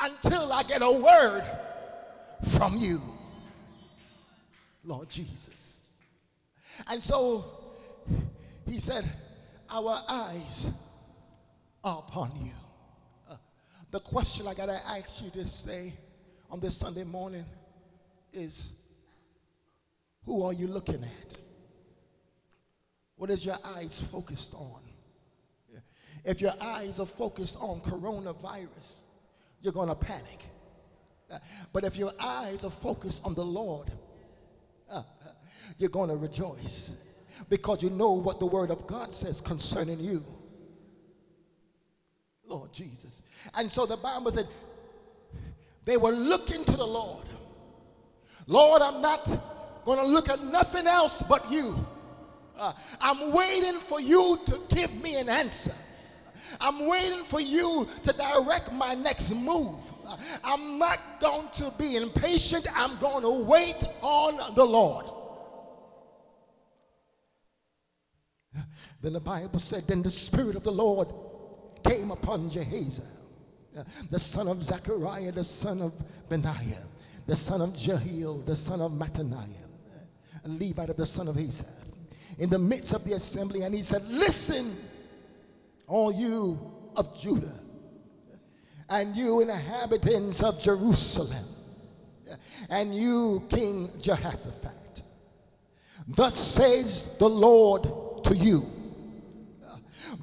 until 0.00 0.52
I 0.52 0.62
get 0.62 0.82
a 0.82 0.90
word 0.90 1.44
from 2.48 2.76
you, 2.76 3.00
Lord 4.84 5.08
Jesus. 5.08 5.82
And 6.88 7.02
so 7.02 7.44
he 8.66 8.78
said, 8.78 9.04
our 9.70 10.00
eyes 10.08 10.70
are 11.84 12.04
upon 12.06 12.32
you. 12.36 12.52
Uh, 13.30 13.36
the 13.90 14.00
question 14.00 14.46
I 14.46 14.54
got 14.54 14.66
to 14.66 14.80
ask 14.86 15.22
you 15.22 15.30
this 15.30 15.62
day 15.62 15.94
on 16.50 16.60
this 16.60 16.76
Sunday 16.76 17.04
morning 17.04 17.44
is 18.32 18.72
who 20.24 20.42
are 20.42 20.52
you 20.52 20.66
looking 20.66 21.02
at? 21.02 21.38
What 23.16 23.30
is 23.30 23.44
your 23.44 23.58
eyes 23.64 24.02
focused 24.12 24.54
on? 24.54 24.80
If 26.24 26.40
your 26.40 26.54
eyes 26.60 27.00
are 27.00 27.06
focused 27.06 27.56
on 27.60 27.80
coronavirus, 27.80 29.00
you're 29.60 29.72
going 29.72 29.88
to 29.88 29.94
panic. 29.94 30.44
But 31.72 31.84
if 31.84 31.96
your 31.96 32.12
eyes 32.20 32.64
are 32.64 32.70
focused 32.70 33.22
on 33.24 33.34
the 33.34 33.44
Lord, 33.44 33.90
you're 35.78 35.90
going 35.90 36.10
to 36.10 36.16
rejoice 36.16 36.92
because 37.48 37.82
you 37.82 37.90
know 37.90 38.12
what 38.12 38.40
the 38.40 38.46
word 38.46 38.70
of 38.70 38.86
God 38.86 39.12
says 39.12 39.40
concerning 39.40 40.00
you. 40.00 40.24
Lord 42.46 42.72
Jesus. 42.72 43.22
And 43.54 43.70
so 43.70 43.84
the 43.86 43.96
Bible 43.96 44.30
said 44.30 44.46
they 45.84 45.96
were 45.96 46.12
looking 46.12 46.64
to 46.64 46.72
the 46.72 46.86
Lord. 46.86 47.26
Lord, 48.46 48.80
I'm 48.80 49.02
not 49.02 49.57
going 49.84 49.98
to 49.98 50.06
look 50.06 50.28
at 50.28 50.42
nothing 50.42 50.86
else 50.86 51.22
but 51.28 51.50
you. 51.50 51.86
Uh, 52.58 52.72
I'm 53.00 53.32
waiting 53.32 53.78
for 53.80 54.00
you 54.00 54.38
to 54.46 54.60
give 54.68 54.92
me 55.02 55.16
an 55.16 55.28
answer. 55.28 55.74
I'm 56.60 56.86
waiting 56.86 57.24
for 57.24 57.40
you 57.40 57.86
to 58.04 58.12
direct 58.12 58.72
my 58.72 58.94
next 58.94 59.34
move. 59.34 59.78
Uh, 60.06 60.16
I'm 60.42 60.78
not 60.78 61.20
going 61.20 61.48
to 61.54 61.72
be 61.78 61.96
impatient. 61.96 62.66
I'm 62.74 62.98
going 62.98 63.22
to 63.22 63.44
wait 63.44 63.84
on 64.02 64.54
the 64.54 64.64
Lord. 64.64 65.06
Then 69.00 69.12
the 69.12 69.20
Bible 69.20 69.60
said, 69.60 69.86
Then 69.86 70.02
the 70.02 70.10
Spirit 70.10 70.56
of 70.56 70.64
the 70.64 70.72
Lord 70.72 71.08
came 71.84 72.10
upon 72.10 72.50
Jahaziel, 72.50 73.04
uh, 73.76 73.84
the 74.10 74.18
son 74.18 74.48
of 74.48 74.62
Zechariah, 74.62 75.32
the 75.32 75.44
son 75.44 75.80
of 75.82 75.92
Benaiah, 76.28 76.84
the 77.26 77.36
son 77.36 77.60
of 77.60 77.74
Jehiel, 77.74 78.38
the 78.38 78.56
son 78.56 78.80
of 78.80 78.92
Mattaniah, 78.92 79.67
a 80.44 80.48
Levite 80.48 80.90
of 80.90 80.96
the 80.96 81.06
son 81.06 81.28
of 81.28 81.38
Asaph, 81.38 81.66
in 82.38 82.50
the 82.50 82.58
midst 82.58 82.92
of 82.92 83.04
the 83.04 83.14
assembly, 83.14 83.62
and 83.62 83.74
he 83.74 83.82
said, 83.82 84.06
Listen, 84.08 84.76
all 85.86 86.12
you 86.12 86.58
of 86.96 87.18
Judah, 87.18 87.58
and 88.88 89.16
you 89.16 89.40
inhabitants 89.40 90.42
of 90.42 90.60
Jerusalem, 90.60 91.44
and 92.70 92.94
you, 92.94 93.44
King 93.48 93.90
Jehoshaphat. 94.00 95.02
Thus 96.06 96.38
says 96.38 97.16
the 97.18 97.28
Lord 97.28 98.24
to 98.24 98.34
you 98.34 98.66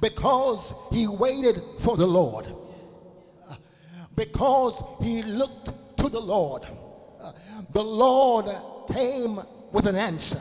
because 0.00 0.74
he 0.92 1.06
waited 1.06 1.62
for 1.78 1.96
the 1.96 2.06
Lord, 2.06 2.46
because 4.16 4.82
he 5.00 5.22
looked 5.22 5.98
to 5.98 6.08
the 6.08 6.20
Lord. 6.20 6.66
The 7.72 7.82
Lord 7.82 8.46
came 8.92 9.40
with 9.72 9.86
an 9.86 9.96
answer. 9.96 10.40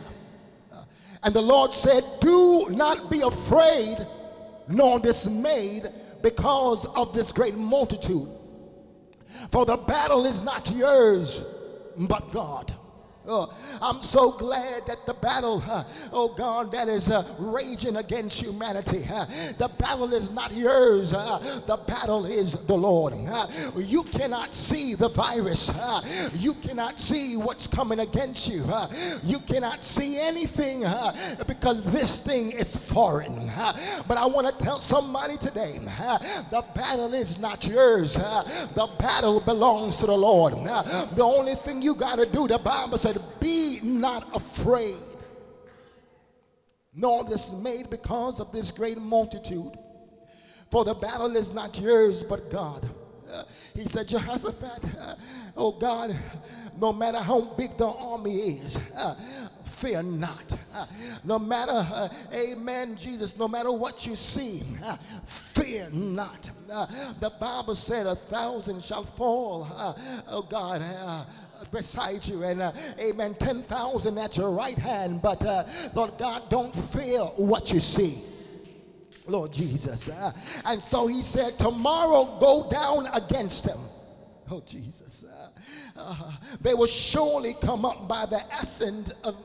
And 1.24 1.34
the 1.34 1.42
Lord 1.42 1.74
said, 1.74 2.04
Do 2.22 2.68
not 2.70 3.10
be 3.10 3.22
afraid 3.22 3.98
nor 4.68 5.00
dismayed 5.00 5.90
because 6.22 6.86
of 6.86 7.14
this 7.14 7.32
great 7.32 7.56
multitude. 7.56 8.28
For 9.52 9.66
the 9.66 9.78
battle 9.78 10.26
is 10.26 10.44
not 10.44 10.70
yours, 10.72 11.44
but 11.98 12.32
God. 12.32 12.75
Oh, 13.28 13.52
I'm 13.82 14.04
so 14.04 14.32
glad 14.32 14.86
that 14.86 15.06
the 15.08 15.14
battle, 15.16 15.64
uh, 15.68 15.84
oh 16.12 16.30
God, 16.36 16.72
that 16.74 16.88
is 16.88 17.10
uh, 17.10 17.26
raging 17.40 17.96
against 17.98 18.40
humanity, 18.40 19.08
uh, 19.12 19.26
the 19.58 19.68
battle 19.80 20.14
is 20.14 20.32
not 20.32 20.54
yours. 20.54 21.12
The 21.12 21.80
battle 21.88 22.26
is 22.26 22.54
the 22.54 22.76
Lord. 22.76 23.14
You 23.76 24.04
cannot 24.04 24.54
see 24.54 24.94
the 24.96 25.10
virus. 25.10 25.72
You 26.34 26.54
cannot 26.56 27.00
see 27.00 27.36
what's 27.38 27.68
coming 27.68 28.00
against 28.00 28.48
you. 28.48 28.66
you 29.24 29.40
cannot 29.40 29.84
see 29.84 30.20
anything 30.20 30.84
because 31.48 31.84
this 31.86 32.20
thing 32.20 32.52
is 32.52 32.76
foreign. 32.76 33.52
but 34.08 34.18
I 34.18 34.26
want 34.26 34.48
to 34.48 34.64
tell 34.64 34.80
somebody 34.80 35.38
today, 35.38 35.80
the 35.80 36.64
battle 36.76 37.14
is 37.14 37.40
not 37.40 37.66
yours. 37.66 38.16
the 38.16 38.90
battle 39.00 39.40
belongs 39.40 39.98
to 39.98 40.06
the 40.06 40.18
Lord. 40.18 40.54
the 40.54 41.24
only 41.24 41.56
thing 41.56 41.82
you 41.82 41.96
got 41.96 42.18
to 42.18 42.26
do, 42.26 42.48
the 42.48 42.60
Bible 42.60 42.98
said, 42.98 43.15
be 43.40 43.80
not 43.82 44.36
afraid, 44.36 44.98
nor 46.94 47.24
dismayed 47.24 47.90
because 47.90 48.40
of 48.40 48.52
this 48.52 48.72
great 48.72 48.98
multitude. 48.98 49.78
For 50.72 50.84
the 50.84 50.96
battle 50.96 51.36
is 51.36 51.54
not 51.54 51.80
yours, 51.80 52.24
but 52.24 52.50
God. 52.50 52.90
He 53.74 53.84
said, 53.84 54.08
Jehoshaphat, 54.08 54.84
oh 55.58 55.72
God, 55.74 56.18
no 56.80 56.94
matter 56.94 57.20
how 57.20 57.42
big 57.42 57.78
the 57.78 57.88
army 57.88 58.60
is, 58.60 58.80
fear 59.64 60.04
not. 60.04 60.58
No 61.24 61.40
matter, 61.40 62.10
amen, 62.34 62.96
Jesus, 62.98 63.38
no 63.38 63.48
matter 63.48 63.72
what 63.72 64.06
you 64.06 64.16
see, 64.16 64.62
fear 65.26 65.90
not. 65.92 66.50
the 67.20 67.32
Bible 67.40 67.76
said 67.76 68.08
a 68.08 68.16
thousand 68.16 68.84
shall 68.84 69.06
fall, 69.06 69.68
oh 70.28 70.46
God, 70.50 70.82
beside 71.72 72.26
you. 72.26 72.44
And 72.44 72.62
uh, 72.62 72.72
amen 73.00 73.36
10,000 73.36 74.18
at 74.18 74.38
your 74.38 74.52
right 74.52 74.78
hand. 74.78 75.22
But 75.22 75.46
uh, 75.46 75.64
Lord 75.94 76.18
God 76.18 76.50
don't 76.50 76.74
fear 76.74 77.20
what 77.38 77.72
you 77.72 77.80
see. 77.80 78.20
Lord 79.28 79.52
Jesus 79.52 80.10
uh, 80.10 80.32
and 80.66 80.82
so 80.82 81.08
he 81.08 81.22
said 81.22 81.58
tomorrow 81.58 82.38
go 82.40 82.70
down 82.70 83.08
against 83.08 83.66
them. 83.66 83.80
Oh 84.52 84.62
Jesus 84.66 85.26
uh, 85.26 85.50
uh, 85.98 86.32
they 86.62 86.76
will 86.76 86.86
surely 86.86 87.56
come 87.60 87.86
up 87.86 88.08
by 88.08 88.28
the 88.28 88.42
ascent 88.62 89.14
of 89.24 89.36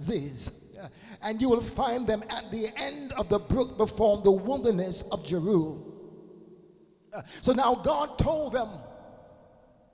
Ziz 0.00 0.52
uh, 0.80 0.86
and 1.22 1.42
you 1.42 1.48
will 1.48 1.62
find 1.62 2.06
them 2.06 2.22
at 2.30 2.52
the 2.52 2.68
end 2.76 3.12
of 3.14 3.28
the 3.28 3.40
brook 3.40 3.76
before 3.76 4.22
the 4.22 4.30
wilderness 4.30 5.02
of 5.10 5.24
Jeruel. 5.24 5.88
So 7.40 7.52
now 7.52 7.74
God 7.74 8.18
told 8.18 8.52
them 8.52 8.68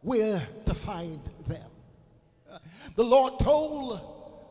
where 0.02 0.46
to 0.66 0.74
find 0.74 1.20
the 2.96 3.02
Lord 3.02 3.38
told 3.38 4.00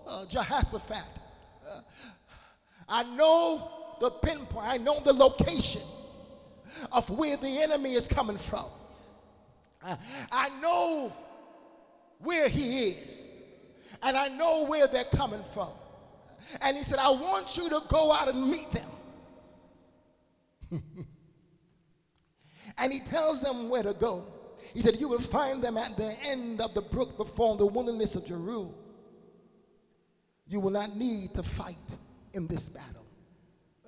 uh, 0.08 0.26
Jehoshaphat, 0.26 1.06
uh, 1.70 1.82
I 2.88 3.04
know 3.04 3.96
the 4.00 4.10
pinpoint, 4.10 4.66
I 4.68 4.78
know 4.78 5.00
the 5.00 5.14
location 5.14 5.82
of 6.92 7.10
where 7.10 7.38
the 7.38 7.62
enemy 7.62 7.94
is 7.94 8.08
coming 8.08 8.38
from. 8.38 8.66
Uh, 9.82 9.96
I 10.32 10.50
know 10.62 11.14
where 12.20 12.48
he 12.48 12.90
is, 12.90 13.22
and 14.02 14.18
I 14.18 14.30
know 14.30 14.66
where 14.66 14.88
they're 14.88 15.04
coming 15.04 15.44
from. 15.54 15.70
And 16.62 16.78
he 16.78 16.84
said, 16.84 17.00
I 17.00 17.10
want 17.10 17.58
you 17.58 17.70
to 17.70 17.82
go 17.88 18.12
out 18.12 18.28
and 18.28 18.50
meet 18.50 18.72
them. 18.72 18.90
and 22.78 22.92
he 22.92 23.00
tells 23.00 23.42
them 23.42 23.70
where 23.70 23.84
to 23.84 23.94
go. 23.94 24.26
He 24.74 24.82
said, 24.82 25.00
You 25.00 25.08
will 25.10 25.20
find 25.20 25.64
them 25.64 25.78
at 25.78 25.98
the 25.98 26.16
end 26.24 26.62
of 26.62 26.74
the 26.74 26.82
brook 26.82 27.18
before 27.18 27.58
the 27.58 27.66
wilderness 27.66 28.16
of 28.16 28.26
Jeruel. 28.26 28.74
You 30.48 30.60
will 30.60 30.72
not 30.72 30.96
need 30.96 31.34
to 31.36 31.44
fight 31.44 31.78
in 32.34 32.48
this 32.48 32.70
battle. 32.70 33.06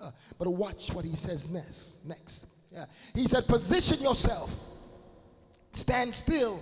Uh, 0.01 0.11
but 0.37 0.47
watch 0.47 0.91
what 0.93 1.05
he 1.05 1.15
says 1.15 1.49
next. 1.49 2.05
Next. 2.05 2.47
Yeah. 2.71 2.85
He 3.13 3.27
said, 3.27 3.47
Position 3.47 4.01
yourself, 4.01 4.53
stand 5.73 6.13
still, 6.13 6.61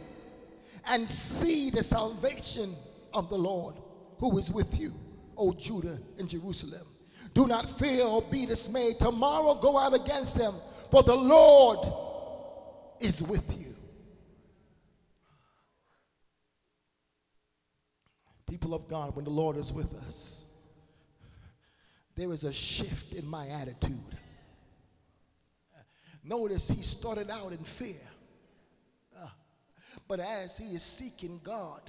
and 0.87 1.09
see 1.09 1.69
the 1.69 1.83
salvation 1.83 2.75
of 3.13 3.29
the 3.29 3.37
Lord 3.37 3.75
who 4.19 4.37
is 4.37 4.51
with 4.51 4.79
you, 4.79 4.93
O 5.37 5.53
Judah 5.53 5.99
and 6.17 6.29
Jerusalem. 6.29 6.87
Do 7.33 7.47
not 7.47 7.79
fear 7.79 8.03
or 8.03 8.21
be 8.21 8.45
dismayed. 8.45 8.99
Tomorrow 8.99 9.55
go 9.55 9.77
out 9.77 9.93
against 9.93 10.37
them, 10.37 10.53
for 10.91 11.03
the 11.03 11.15
Lord 11.15 11.79
is 12.99 13.23
with 13.23 13.59
you. 13.59 13.72
People 18.53 18.75
of 18.75 18.87
God, 18.87 19.15
when 19.15 19.25
the 19.25 19.31
Lord 19.31 19.57
is 19.57 19.73
with 19.73 19.95
us, 20.05 20.43
there 22.15 22.31
is 22.31 22.43
a 22.43 22.53
shift 22.53 23.15
in 23.15 23.25
my 23.25 23.47
attitude. 23.47 24.15
Notice 26.23 26.67
he 26.69 26.83
started 26.83 27.31
out 27.31 27.51
in 27.51 27.57
fear. 27.57 28.07
Uh, 29.19 29.27
but 30.07 30.19
as 30.19 30.55
he 30.55 30.75
is 30.75 30.83
seeking 30.83 31.41
God, 31.43 31.81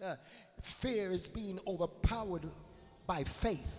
uh, 0.00 0.14
fear 0.62 1.10
is 1.10 1.26
being 1.26 1.58
overpowered 1.66 2.48
by 3.04 3.24
faith. 3.24 3.76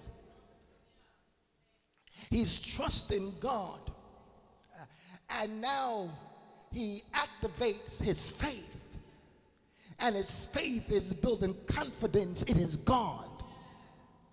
He's 2.29 2.59
trusting 2.59 3.35
God. 3.39 3.79
Uh, 4.77 4.83
and 5.29 5.61
now 5.61 6.09
he 6.73 7.03
activates 7.13 8.01
his 8.01 8.29
faith 8.29 8.84
and 9.99 10.15
his 10.15 10.45
faith 10.45 10.91
is 10.91 11.13
building 11.13 11.55
confidence 11.67 12.43
in 12.43 12.57
his 12.57 12.77
God. 12.77 13.29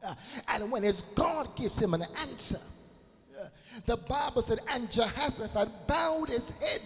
Uh, 0.04 0.14
and 0.48 0.70
when 0.70 0.82
his 0.82 1.02
God 1.14 1.54
gives 1.56 1.78
him 1.78 1.94
an 1.94 2.04
answer, 2.20 2.58
uh, 3.40 3.46
the 3.86 3.96
Bible 3.96 4.42
said, 4.42 4.58
and 4.70 4.90
Jehoshaphat 4.90 5.86
bowed 5.86 6.28
his 6.28 6.50
head 6.50 6.80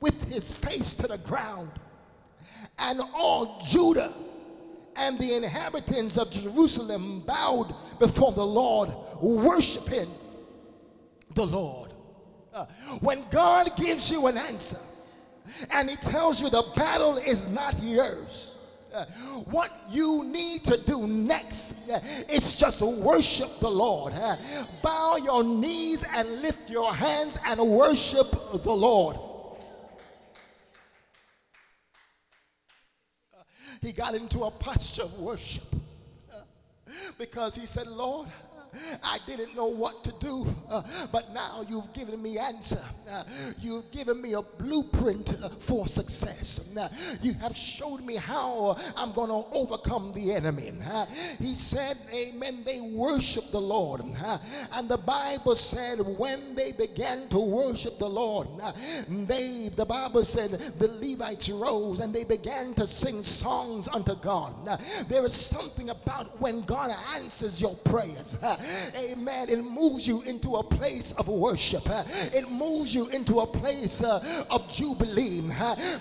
with 0.00 0.30
his 0.30 0.52
face 0.52 0.94
to 0.94 1.06
the 1.06 1.18
ground, 1.18 1.70
and 2.78 3.00
all 3.14 3.60
Judah 3.66 4.12
and 4.96 5.18
the 5.18 5.34
inhabitants 5.34 6.18
of 6.18 6.30
Jerusalem 6.30 7.20
bowed 7.20 7.74
before 7.98 8.32
the 8.32 8.46
Lord, 8.46 8.90
worshiping 9.20 10.10
the 11.34 11.46
Lord. 11.46 11.92
Uh, 12.52 12.66
when 13.00 13.24
God 13.30 13.76
gives 13.76 14.10
you 14.10 14.26
an 14.26 14.36
answer, 14.36 14.78
and 15.70 15.90
he 15.90 15.96
tells 15.96 16.40
you 16.40 16.50
the 16.50 16.64
battle 16.76 17.16
is 17.16 17.46
not 17.48 17.80
yours. 17.82 18.54
Uh, 18.94 19.04
what 19.50 19.70
you 19.90 20.24
need 20.24 20.64
to 20.64 20.78
do 20.78 21.06
next 21.06 21.74
uh, 21.90 22.00
is 22.30 22.56
just 22.56 22.80
worship 22.80 23.50
the 23.60 23.70
Lord. 23.70 24.14
Uh, 24.14 24.36
bow 24.82 25.16
your 25.22 25.44
knees 25.44 26.04
and 26.14 26.40
lift 26.40 26.70
your 26.70 26.94
hands 26.94 27.38
and 27.44 27.60
worship 27.60 28.30
the 28.62 28.72
Lord. 28.72 29.16
He 33.82 33.92
got 33.92 34.14
into 34.14 34.44
a 34.44 34.50
posture 34.50 35.02
of 35.02 35.18
worship 35.18 35.62
because 37.18 37.54
he 37.54 37.66
said, 37.66 37.86
Lord, 37.86 38.28
I 39.02 39.18
didn't 39.26 39.54
know 39.54 39.66
what 39.66 40.04
to 40.04 40.14
do, 40.20 40.46
uh, 40.70 40.82
but 41.12 41.32
now 41.32 41.64
you've 41.68 41.92
given 41.92 42.20
me 42.22 42.38
answer. 42.38 42.82
Uh, 43.10 43.24
you've 43.60 43.90
given 43.90 44.20
me 44.20 44.34
a 44.34 44.42
blueprint 44.42 45.36
uh, 45.42 45.48
for 45.48 45.88
success. 45.88 46.60
Uh, 46.76 46.88
you 47.22 47.32
have 47.34 47.56
showed 47.56 48.04
me 48.04 48.16
how 48.16 48.76
I'm 48.96 49.12
going 49.12 49.28
to 49.28 49.48
overcome 49.56 50.12
the 50.12 50.32
enemy. 50.32 50.72
Uh, 50.90 51.06
he 51.38 51.54
said, 51.54 51.96
Amen. 52.12 52.62
They 52.64 52.80
worship 52.80 53.50
the 53.50 53.60
Lord, 53.60 54.02
uh, 54.22 54.38
and 54.74 54.88
the 54.88 54.98
Bible 54.98 55.54
said 55.54 55.98
when 56.18 56.54
they 56.54 56.72
began 56.72 57.28
to 57.28 57.38
worship 57.38 57.98
the 57.98 58.08
Lord, 58.08 58.48
they 59.08 59.70
the 59.74 59.86
Bible 59.86 60.24
said 60.24 60.50
the 60.78 60.88
Levites 60.88 61.48
rose 61.48 62.00
and 62.00 62.14
they 62.14 62.24
began 62.24 62.74
to 62.74 62.86
sing 62.86 63.22
songs 63.22 63.88
unto 63.88 64.14
God. 64.16 64.54
there 65.08 65.24
is 65.24 65.34
something 65.34 65.90
about 65.90 66.40
when 66.40 66.62
God 66.62 66.90
answers 67.14 67.60
your 67.60 67.74
prayers 67.76 68.36
amen, 68.96 69.48
it 69.48 69.62
moves 69.62 70.06
you 70.06 70.22
into 70.22 70.56
a 70.56 70.62
place 70.62 71.12
of 71.12 71.28
worship. 71.28 71.82
It 72.32 72.50
moves 72.50 72.94
you 72.94 73.08
into 73.08 73.40
a 73.40 73.46
place 73.46 74.02
uh, 74.02 74.46
of 74.50 74.70
jubilee. 74.72 75.42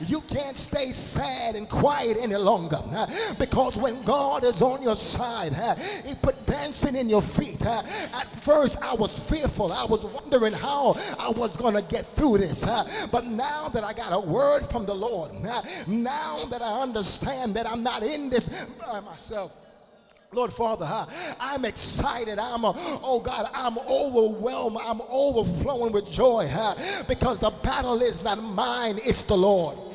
You 0.08 0.22
can't 0.22 0.58
stay 0.58 0.92
sad 0.92 1.56
and 1.56 1.70
quiet 1.70 2.18
any 2.20 2.36
longer 2.36 2.82
uh, 2.84 3.08
because 3.38 3.78
when 3.78 4.04
God 4.04 4.44
is 4.44 4.62
on 4.62 4.82
your 4.82 4.96
side, 4.96 5.54
uh, 5.54 5.76
He 6.06 6.16
put 6.16 6.46
dancing 6.46 6.96
in 6.96 7.10
your 7.10 7.22
feet. 7.22 7.66
Uh, 7.66 7.84
at 8.14 8.28
first, 8.40 8.82
I 8.82 8.94
was 8.94 9.18
fearful. 9.18 9.72
I 9.72 9.84
was 9.84 10.06
wondering 10.06 10.54
how 10.54 10.96
I 11.20 11.30
was 11.30 11.58
going 11.58 11.76
to 11.76 11.82
get 11.82 12.06
through 12.06 12.40
this. 12.40 12.64
But 13.12 13.26
now 13.26 13.70
that 13.70 13.84
I 13.84 13.94
got 13.94 14.14
a 14.14 14.20
word 14.20 14.66
from 14.66 14.86
the 14.86 14.96
Lord, 14.96 15.32
now 15.88 16.46
that 16.46 16.62
I 16.62 16.82
understand 16.82 17.56
that 17.56 17.68
I'm 17.68 17.84
not 17.84 18.04
in 18.04 18.30
this 18.30 18.50
by 18.80 19.00
myself. 19.02 19.52
Lord 20.38 20.54
Father, 20.54 21.08
I'm 21.40 21.66
excited. 21.66 22.38
I'm, 22.38 22.64
uh, 22.64 22.72
oh 23.02 23.20
God, 23.20 23.50
I'm 23.56 23.80
overwhelmed. 23.80 24.78
I'm 24.80 25.02
overflowing 25.10 25.92
with 25.92 26.08
joy 26.12 26.48
because 27.08 27.40
the 27.40 27.50
battle 27.50 28.00
is 28.04 28.24
not 28.24 28.44
mine, 28.44 29.00
it's 29.04 29.24
the 29.24 29.36
Lord. 29.36 29.87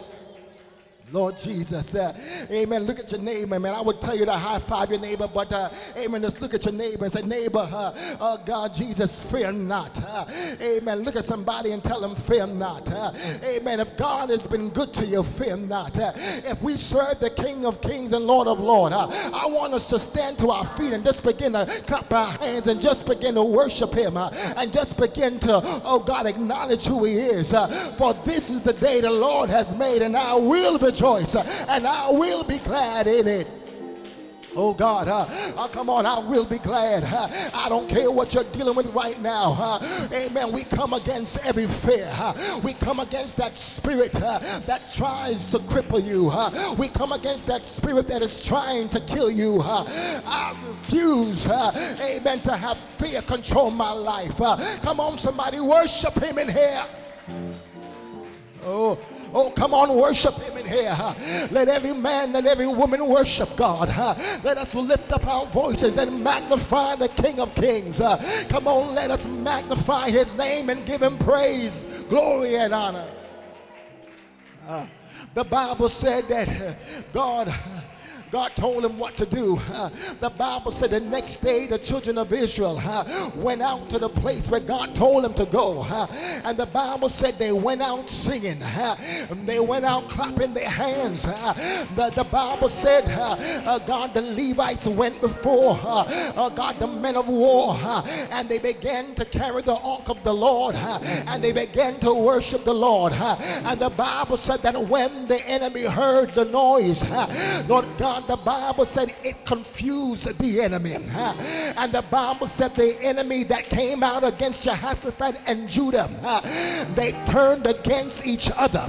Lord 1.13 1.37
Jesus. 1.37 1.95
Uh, 1.95 2.15
amen. 2.51 2.85
Look 2.85 2.99
at 2.99 3.13
your 3.13 3.21
neighbor, 3.21 3.61
man. 3.61 3.75
I 3.75 3.83
would 3.83 4.01
tell 4.01 4.17
you 4.17 4.25
to 4.25 4.33
high 4.33 4.59
five 4.59 4.89
your 4.91 4.99
neighbor, 4.99 5.29
but 5.33 5.53
uh, 5.53 5.69
amen. 5.97 6.23
Just 6.23 6.41
look 6.41 6.55
at 6.55 6.65
your 6.65 6.73
neighbor 6.73 7.05
and 7.05 7.13
say, 7.13 7.21
neighbor, 7.23 7.69
uh, 7.71 8.17
uh, 8.19 8.37
God, 8.39 8.73
Jesus, 8.73 9.19
fear 9.19 9.53
not. 9.53 10.03
Uh, 10.03 10.25
amen. 10.63 11.01
Look 11.01 11.17
at 11.17 11.27
somebody 11.27 11.73
and 11.73 11.85
tell 11.85 12.01
them, 12.01 12.15
fear 12.15 12.47
not. 12.47 12.91
Uh, 12.91 13.13
amen. 13.45 13.81
If 13.81 13.95
God 13.99 14.31
has 14.31 14.47
been 14.47 14.71
good 14.71 14.95
to 14.95 15.05
you, 15.05 15.23
fear 15.23 15.57
not. 15.57 15.93
If 15.95 16.63
we 16.63 16.75
serve 16.79 17.21
the 17.21 17.31
King 17.31 17.67
of 17.67 17.83
Kings 17.83 18.15
and 18.15 18.25
Lord 18.25 18.49
of 18.49 18.59
Lords, 18.59 18.95
I 18.95 19.47
want 19.47 19.75
us 19.75 19.91
to 19.91 19.99
stand 19.99 20.39
to 20.39 20.51
our 20.51 20.67
feet 20.67 20.95
and 20.95 21.05
just 21.05 21.23
begin 21.23 21.53
to 21.53 21.67
clap 21.87 22.11
our 22.11 22.33
hands 22.39 22.69
and 22.69 22.81
just 22.81 23.07
begin 23.07 23.35
to 23.35 23.43
worship 23.43 23.93
Him 23.95 24.17
and 24.17 24.73
just 24.73 24.97
begin 24.99 25.39
to, 25.41 25.61
oh 25.85 26.03
God, 26.07 26.27
acknowledge 26.27 26.87
who 26.87 27.05
He 27.05 27.17
is. 27.17 27.51
For 27.99 28.15
this 28.25 28.49
is 28.49 28.63
the 28.63 28.73
day 28.73 29.03
the 29.03 29.11
Lord 29.11 29.51
has 29.51 29.77
made, 29.77 30.01
and 30.01 30.17
I 30.17 30.35
will 30.37 30.79
rejoice 30.79 31.02
rejoice 31.03 31.35
and 31.35 31.87
I 31.87 32.11
will 32.11 32.45
be 32.45 32.59
glad 32.59 33.07
in 33.07 33.27
it. 33.27 33.49
Oh 34.55 34.75
God, 34.75 35.09
uh, 35.09 35.27
uh, 35.57 35.67
come 35.69 35.89
on, 35.89 36.05
I 36.05 36.19
will 36.19 36.45
be 36.45 36.59
glad. 36.59 37.05
Uh, 37.05 37.27
I 37.55 37.71
don't 37.71 37.89
care 37.89 38.11
what 38.11 38.35
you're 38.35 38.45
dealing 38.45 38.75
with 38.75 38.87
right 38.89 39.19
now. 39.19 39.57
Uh, 39.59 40.09
amen. 40.13 40.53
We 40.53 40.65
come 40.65 40.93
against 40.93 41.39
every 41.39 41.67
fear. 41.67 42.07
Uh, 42.13 42.61
we 42.63 42.75
come 42.75 43.01
against 43.01 43.39
that 43.39 43.57
spirit 43.57 44.15
uh, 44.21 44.41
that 44.67 44.93
tries 44.93 45.51
to 45.53 45.59
cripple 45.61 46.05
you. 46.05 46.31
we 46.77 46.89
come 46.89 47.13
against 47.13 47.47
that 47.47 47.65
spirit 47.65 48.07
that 48.09 48.21
is 48.21 48.45
trying 48.45 48.91
to 48.91 49.01
kill 49.01 49.31
you. 49.31 49.63
I 49.63 50.55
refuse, 50.69 51.49
amen, 51.49 52.43
to 52.43 52.55
have 52.55 52.79
fear 52.79 53.23
control 53.23 53.71
my 53.71 53.93
life. 53.93 54.37
come 54.83 55.01
on, 55.01 55.17
somebody, 55.17 55.61
worship 55.61 56.23
him 56.23 56.39
in 56.39 56.51
here. 56.51 56.85
Oh, 58.65 58.99
Oh, 59.35 59.51
come 59.51 59.72
on, 59.72 59.95
worship 59.97 60.35
him 60.35 60.57
in 60.59 60.66
here. 60.66 60.97
Let 61.51 61.68
every 61.68 61.93
man 61.95 62.37
and 62.37 62.47
every 62.47 62.66
woman 62.66 63.07
worship 63.09 63.57
God. 63.57 63.89
Let 64.45 64.59
us 64.59 64.74
lift 64.74 65.11
up 65.12 65.26
our 65.26 65.47
voices 65.47 65.97
and 65.97 66.22
magnify 66.22 66.97
the 66.97 67.09
King 67.09 67.41
of 67.41 67.55
Kings. 67.55 67.99
Come 68.49 68.68
on, 68.68 68.95
let 68.95 69.11
us 69.11 69.26
magnify 69.26 70.11
his 70.11 70.35
name 70.35 70.68
and 70.70 70.85
give 70.85 71.03
him 71.03 71.16
praise, 71.18 72.05
glory, 72.09 72.57
and 72.57 72.74
honor. 72.74 73.09
The 75.35 75.45
Bible 75.45 75.89
said 75.89 76.29
that 76.29 76.79
God 77.13 77.53
God 78.33 78.57
told 78.57 78.83
him 78.83 78.99
what 78.99 79.15
to 79.19 79.27
do. 79.27 79.61
Uh, 79.71 79.91
the 80.21 80.31
Bible 80.31 80.73
said 80.73 80.91
the 80.91 81.01
next 81.01 81.37
day 81.37 81.67
the 81.67 81.77
children 81.77 82.17
of 82.17 82.33
Israel 82.33 82.81
uh, 82.83 83.31
went 83.37 83.61
out 83.61 83.91
to 83.91 83.99
the 83.99 84.09
place 84.09 84.49
where 84.49 84.59
God 84.59 84.95
told 84.95 85.25
them 85.25 85.35
to 85.35 85.45
go. 85.45 85.83
Uh, 85.83 86.07
and 86.43 86.57
the 86.57 86.65
Bible 86.65 87.11
said 87.11 87.39
they 87.39 87.53
went 87.53 87.83
out 87.83 88.09
singing. 88.09 88.59
they 89.45 89.61
went 89.61 89.85
out 89.85 90.09
clapping 90.09 90.55
their 90.55 90.71
hands. 90.71 91.25
The, 91.25 92.11
the, 92.17 92.25
Bible 92.25 92.71
said, 92.71 93.05
uh, 93.07 93.79
God, 93.81 94.15
the 94.15 94.23
Levites 94.23 94.87
went 94.87 95.21
before 95.21 95.79
uh, 95.83 96.49
God, 96.49 96.79
the 96.79 96.87
men 96.87 97.17
of 97.17 97.29
war, 97.29 97.77
and 98.31 98.49
they 98.49 98.59
began 98.59 99.15
to 99.17 99.27
carry 99.27 99.61
the 99.61 99.77
ark 99.77 100.09
of 100.09 100.25
the 100.25 100.33
Lord, 100.33 100.75
and 100.75 101.45
they 101.45 101.53
began 101.53 102.01
to 102.01 102.15
worship 102.15 102.65
the 102.65 102.73
Lord. 102.73 103.13
and 103.13 103.79
the 103.79 103.91
Bible 103.91 104.39
said 104.39 104.63
that 104.63 104.81
when 104.81 105.02
the 105.29 105.43
enemy 105.47 105.83
heard 105.83 106.35
the 106.35 106.45
noise, 106.45 107.09
Lord 107.69 107.87
God, 107.99 108.27
the 108.27 108.37
Bible 108.37 108.85
said 108.87 109.15
it 109.23 109.45
confused 109.45 110.39
the 110.39 110.61
enemy. 110.61 110.95
And 110.95 111.93
the 111.93 112.03
Bible 112.03 112.47
said 112.47 112.75
the 112.77 113.01
enemy 113.03 113.45
that 113.45 113.69
came 113.71 114.03
out 114.03 114.25
against 114.25 114.63
Jehoshaphat 114.65 115.41
and 115.47 115.69
Judah, 115.69 116.09
they 116.95 117.13
turned 117.27 117.67
against 117.67 118.27
each 118.27 118.51
other. 118.57 118.89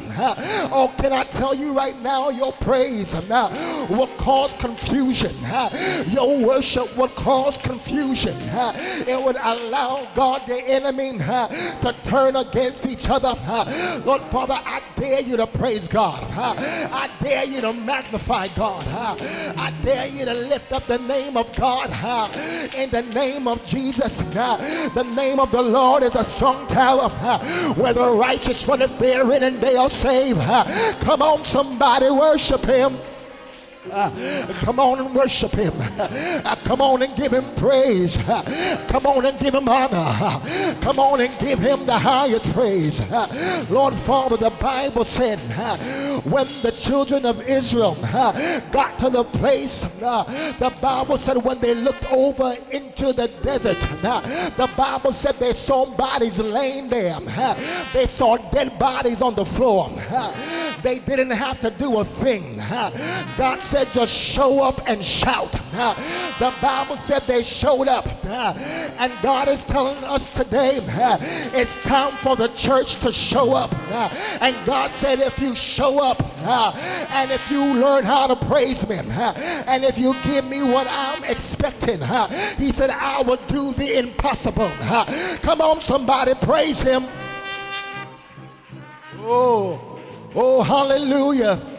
Oh, 0.71 0.93
can 0.97 1.13
I 1.13 1.23
tell 1.23 1.53
you 1.53 1.73
right 1.73 1.99
now, 2.01 2.29
your 2.29 2.53
praise 2.53 3.13
will 3.13 4.09
cause 4.17 4.53
confusion. 4.53 5.35
Your 6.07 6.39
worship 6.45 6.95
will 6.97 7.09
cause 7.09 7.57
confusion. 7.57 8.35
It 9.07 9.21
would 9.21 9.37
allow 9.37 10.07
God, 10.15 10.47
the 10.47 10.61
enemy, 10.67 11.17
to 11.17 11.95
turn 12.03 12.35
against 12.35 12.85
each 12.85 13.09
other. 13.09 13.35
Lord 14.05 14.21
Father, 14.31 14.53
I 14.55 14.81
dare 14.95 15.21
you 15.21 15.37
to 15.37 15.47
praise 15.47 15.87
God. 15.87 16.02
I 16.03 17.09
dare 17.21 17.45
you 17.45 17.61
to 17.61 17.73
magnify 17.73 18.49
God. 18.49 18.85
I 18.87 19.73
dare 19.83 20.07
you 20.07 20.25
to 20.25 20.33
lift 20.33 20.71
up 20.71 20.87
the 20.87 20.99
name 20.99 21.37
of 21.37 21.55
God 21.55 21.89
in 22.73 22.89
the 22.89 23.01
name 23.01 23.47
of 23.47 23.63
Jesus. 23.63 24.17
The 24.17 25.03
name 25.15 25.39
of 25.39 25.51
the 25.51 25.61
Lord 25.61 26.03
is 26.03 26.15
a 26.15 26.23
strong 26.23 26.67
tower 26.67 27.09
where 27.75 27.93
the 27.93 28.11
righteous 28.11 28.67
runneth 28.67 28.97
therein 28.99 29.43
and 29.43 29.61
they 29.61 29.75
are 29.75 29.89
saved. 29.89 30.41
Come 31.01 31.21
on, 31.21 31.45
somebody, 31.45 32.09
worship 32.09 32.65
him. 32.65 32.97
Uh, 33.93 34.51
come 34.53 34.79
on 34.79 34.99
and 34.99 35.13
worship 35.13 35.51
him. 35.51 35.73
Uh, 35.77 36.55
come 36.63 36.81
on 36.81 37.03
and 37.03 37.15
give 37.15 37.31
him 37.31 37.45
praise. 37.55 38.17
Uh, 38.27 38.41
come 38.89 39.05
on 39.05 39.23
and 39.25 39.39
give 39.39 39.53
him 39.53 39.69
honor. 39.69 39.89
Uh, 39.93 40.75
come 40.81 40.97
on 40.97 41.21
and 41.21 41.37
give 41.39 41.59
him 41.59 41.85
the 41.85 41.97
highest 41.97 42.51
praise. 42.53 42.99
Uh, 43.01 43.65
Lord 43.69 43.93
Father, 43.97 44.35
the 44.35 44.49
Bible 44.49 45.05
said 45.05 45.39
uh, 45.51 45.77
when 46.21 46.47
the 46.63 46.71
children 46.71 47.23
of 47.25 47.41
Israel 47.43 47.95
got 48.71 48.97
to 48.97 49.11
the 49.11 49.23
place, 49.23 49.83
the 49.83 50.73
Bible 50.81 51.19
said 51.19 51.37
when 51.37 51.59
they 51.59 51.75
looked 51.75 52.11
over 52.11 52.55
into 52.71 53.13
the 53.13 53.27
desert, 53.43 53.79
the 54.01 54.69
Bible 54.75 55.13
said 55.13 55.39
they 55.39 55.53
saw 55.53 55.85
bodies 55.85 56.39
laying 56.39 56.89
there. 56.89 57.19
They 57.93 58.07
saw 58.07 58.37
dead 58.49 58.79
bodies 58.79 59.21
on 59.21 59.35
the 59.35 59.45
floor. 59.45 59.91
They 60.81 60.99
didn't 60.99 61.31
have 61.31 61.61
to 61.61 61.69
do 61.69 61.99
a 61.99 62.05
thing. 62.05 62.57
God 63.37 63.61
said, 63.61 63.82
just 63.91 64.15
show 64.15 64.61
up 64.61 64.87
and 64.87 65.03
shout. 65.03 65.51
The 66.39 66.53
Bible 66.61 66.97
said 66.97 67.23
they 67.23 67.43
showed 67.43 67.87
up. 67.87 68.07
And 68.25 69.11
God 69.21 69.47
is 69.47 69.63
telling 69.63 70.03
us 70.03 70.29
today 70.29 70.79
it's 71.53 71.77
time 71.79 72.17
for 72.17 72.35
the 72.35 72.47
church 72.49 72.95
to 72.97 73.11
show 73.11 73.53
up. 73.53 73.73
And 74.41 74.55
God 74.65 74.91
said, 74.91 75.19
if 75.19 75.39
you 75.39 75.55
show 75.55 76.03
up 76.03 76.21
and 76.45 77.31
if 77.31 77.51
you 77.51 77.61
learn 77.73 78.05
how 78.05 78.27
to 78.27 78.35
praise 78.35 78.87
me 78.87 78.97
and 78.97 79.83
if 79.83 79.97
you 79.97 80.15
give 80.23 80.45
me 80.45 80.63
what 80.63 80.87
I'm 80.89 81.23
expecting, 81.23 81.99
He 82.57 82.71
said, 82.71 82.89
I 82.89 83.21
will 83.21 83.39
do 83.47 83.73
the 83.73 83.97
impossible. 83.97 84.71
Come 85.41 85.61
on, 85.61 85.81
somebody, 85.81 86.33
praise 86.35 86.81
Him. 86.81 87.05
Oh, 89.19 89.99
oh, 90.35 90.61
hallelujah. 90.61 91.72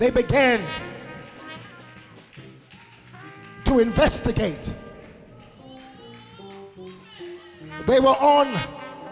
They 0.00 0.10
began 0.10 0.66
to 3.64 3.80
investigate. 3.80 4.74
They 7.86 8.00
were 8.00 8.16
on 8.16 8.58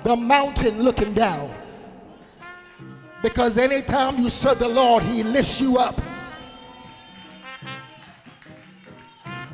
the 0.02 0.16
mountain 0.16 0.82
looking 0.82 1.12
down. 1.12 1.54
Because 3.22 3.58
anytime 3.58 4.18
you 4.18 4.30
serve 4.30 4.60
the 4.60 4.68
Lord, 4.68 5.04
He 5.04 5.22
lifts 5.22 5.60
you 5.60 5.76
up. 5.76 6.00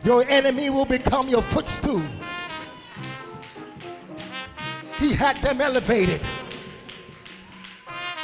Your 0.05 0.25
enemy 0.29 0.71
will 0.71 0.85
become 0.85 1.29
your 1.29 1.43
footstool. 1.43 2.03
He 5.01 5.15
had 5.15 5.43
them 5.43 5.61
elevated. 5.61 6.21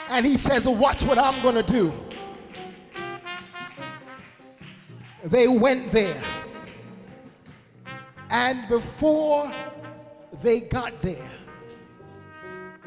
And 0.08 0.24
he 0.24 0.36
says, 0.36 0.68
Watch 0.68 1.02
what 1.02 1.18
I'm 1.18 1.42
going 1.42 1.56
to 1.56 1.62
do. 1.64 1.92
They 5.24 5.48
went 5.48 5.90
there. 5.90 6.22
And 8.30 8.68
before 8.68 9.50
they 10.42 10.60
got 10.60 11.00
there, 11.00 11.30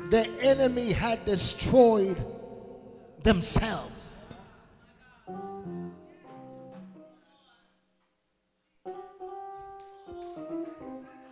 the 0.09 0.27
enemy 0.41 0.91
had 0.91 1.25
destroyed 1.25 2.17
themselves. 3.23 3.89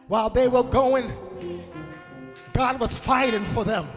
While 0.07 0.29
they 0.29 0.49
were 0.49 0.63
going, 0.63 1.11
God 2.53 2.79
was 2.81 2.97
fighting 2.97 3.45
for 3.45 3.63
them. 3.63 3.87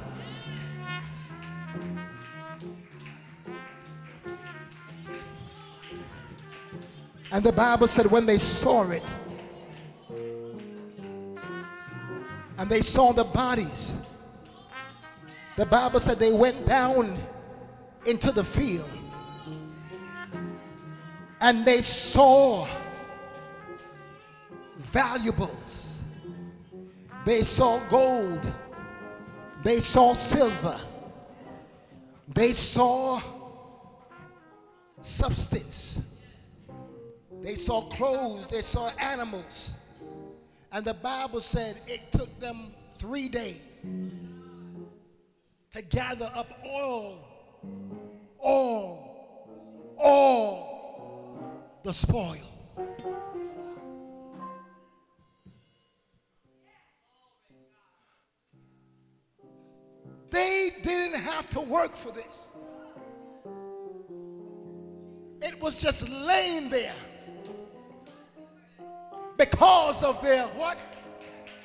And 7.35 7.43
the 7.43 7.51
Bible 7.51 7.89
said 7.89 8.07
when 8.07 8.27
they 8.27 8.39
saw 8.39 8.89
it, 8.91 9.03
and 12.57 12.71
they 12.71 12.81
saw 12.81 13.13
the 13.13 13.25
bodies, 13.25 13.93
the 15.57 15.67
Bible 15.67 15.99
said 15.99 16.21
they 16.21 16.33
went 16.33 16.65
down 16.65 17.21
into 18.07 18.31
the 18.31 18.45
field 18.45 18.89
and 21.41 21.65
they 21.67 21.83
saw 21.83 22.69
valuables 24.79 26.03
They 27.25 27.43
saw 27.43 27.81
gold. 27.89 28.41
They 29.65 29.81
saw 29.81 30.13
silver. 30.15 30.79
They 32.33 32.53
saw 32.53 33.21
substance. 35.01 36.14
They 37.45 37.57
saw 37.57 37.83
clothes. 37.83 38.47
They 38.47 38.63
saw 38.63 38.89
animals. 38.99 39.75
And 40.73 40.83
the 40.83 40.95
Bible 40.95 41.43
said 41.43 41.77
it 41.87 42.11
took 42.11 42.41
them 42.41 42.73
three 42.97 43.29
days 43.29 43.85
to 45.73 45.83
gather 45.83 46.31
up 46.35 46.49
all, 46.65 47.19
all, 48.39 49.95
all 49.99 51.79
the 51.83 51.93
spoils. 51.93 52.41
They 60.31 60.73
didn't 60.83 61.21
have 61.21 61.51
to 61.51 61.61
work 61.61 61.95
for 61.95 62.11
this. 62.11 62.49
It 65.43 65.61
was 65.61 65.79
just 65.79 66.09
laying 66.09 66.71
there 66.71 66.95
because 69.37 70.03
of 70.03 70.23
their 70.23 70.45
what? 70.49 70.79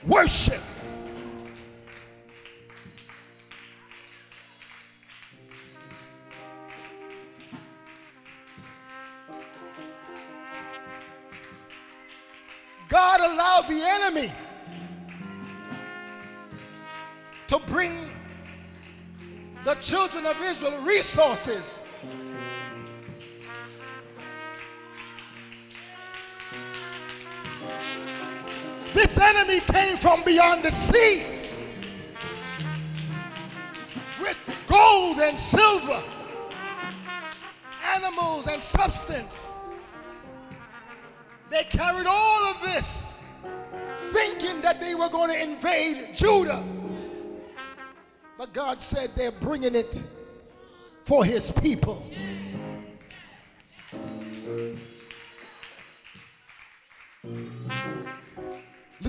Worship. 0.06 0.62
God 12.88 13.22
allowed 13.22 13.68
the 13.68 13.82
enemy 13.84 14.32
to 17.48 17.60
bring 17.68 18.10
the 19.64 19.76
children 19.76 20.26
of 20.26 20.42
Israel 20.42 20.82
resources. 20.82 21.82
This 28.94 29.18
enemy 29.20 29.60
came 29.62 29.98
from 29.98 30.24
beyond 30.24 30.64
the 30.64 30.72
sea 30.72 31.24
with 34.20 34.38
gold 34.68 35.20
and 35.20 35.38
silver, 35.38 36.02
animals 37.96 38.48
and 38.48 38.62
substance. 38.62 39.46
They 41.50 41.64
carried 41.64 42.06
all 42.08 42.46
of 42.48 42.62
this 42.62 43.20
thinking 44.12 44.62
that 44.62 44.80
they 44.80 44.96
were 44.96 45.10
going 45.10 45.30
to 45.30 45.42
invade 45.42 46.16
Judah. 46.16 46.64
But 48.38 48.54
God 48.54 48.82
said 48.82 49.12
they're 49.16 49.32
bringing 49.32 49.76
it 49.76 50.02
for 51.04 51.26
his 51.26 51.52
people. 51.52 52.06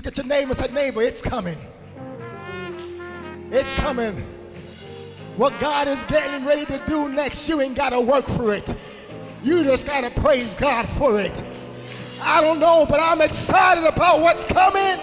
Look 0.01 0.07
at 0.07 0.17
your 0.17 0.25
neighbor 0.25 0.55
say, 0.55 0.67
neighbor, 0.73 1.03
it's 1.03 1.21
coming. 1.21 1.59
It's 3.51 3.71
coming. 3.75 4.15
What 5.37 5.59
God 5.59 5.87
is 5.87 6.03
getting 6.05 6.43
ready 6.43 6.65
to 6.65 6.81
do 6.87 7.07
next, 7.07 7.47
you 7.47 7.61
ain't 7.61 7.75
got 7.75 7.91
to 7.91 8.01
work 8.01 8.25
for 8.25 8.51
it. 8.51 8.75
You 9.43 9.63
just 9.63 9.85
got 9.85 10.01
to 10.01 10.21
praise 10.21 10.55
God 10.55 10.87
for 10.87 11.21
it. 11.21 11.43
I 12.19 12.41
don't 12.41 12.59
know, 12.59 12.83
but 12.89 12.99
I'm 12.99 13.21
excited 13.21 13.83
about 13.83 14.21
what's 14.21 14.43
coming. 14.43 14.99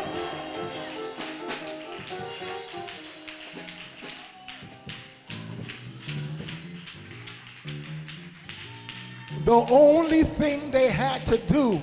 The 9.44 9.64
only 9.70 10.24
thing 10.24 10.72
they 10.72 10.88
had 10.88 11.24
to 11.26 11.38
do, 11.38 11.80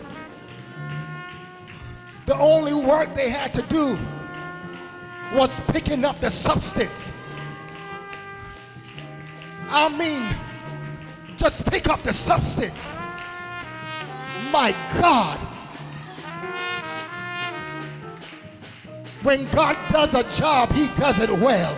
the 2.25 2.35
only 2.37 2.73
work 2.73 3.13
they 3.15 3.29
had 3.29 3.53
to 3.53 3.61
do 3.63 3.97
was 5.33 5.59
picking 5.71 6.05
up 6.05 6.19
the 6.19 6.31
substance. 6.31 7.13
I 9.69 9.89
mean, 9.89 10.23
just 11.37 11.65
pick 11.65 11.87
up 11.87 12.01
the 12.03 12.13
substance. 12.13 12.95
My 14.51 14.71
God. 14.99 15.39
When 19.21 19.49
God 19.49 19.75
does 19.89 20.13
a 20.13 20.23
job, 20.39 20.71
He 20.71 20.87
does 20.89 21.19
it 21.19 21.29
well. 21.29 21.75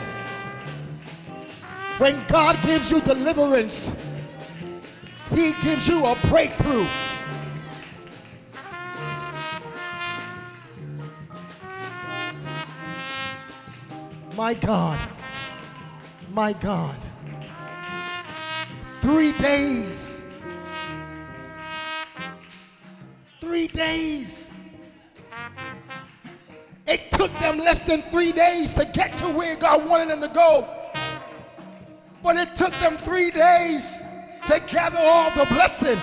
When 1.98 2.24
God 2.28 2.62
gives 2.62 2.92
you 2.92 3.02
deliverance, 3.02 3.96
He 5.34 5.54
gives 5.64 5.88
you 5.88 6.06
a 6.06 6.16
breakthrough. 6.28 6.88
My 14.38 14.54
God. 14.54 15.00
My 16.32 16.54
God. 16.54 16.96
Three 18.94 19.32
days. 19.32 20.22
Three 23.42 23.68
days. 23.68 24.52
It 26.86 27.12
took 27.14 27.32
them 27.40 27.58
less 27.58 27.82
than 27.82 28.04
three 28.12 28.32
days 28.32 28.76
to 28.76 28.86
get 28.86 29.18
to 29.18 29.30
where 29.30 29.56
God 29.56 29.90
wanted 29.90 30.10
them 30.12 30.22
to 30.22 30.28
go. 30.28 30.70
But 32.22 32.38
it 32.38 32.56
took 32.56 32.74
them 32.74 32.96
three 32.96 33.32
days 33.32 33.98
to 34.46 34.60
gather 34.68 35.00
all 35.00 35.32
the 35.36 35.46
blessing. 35.46 36.00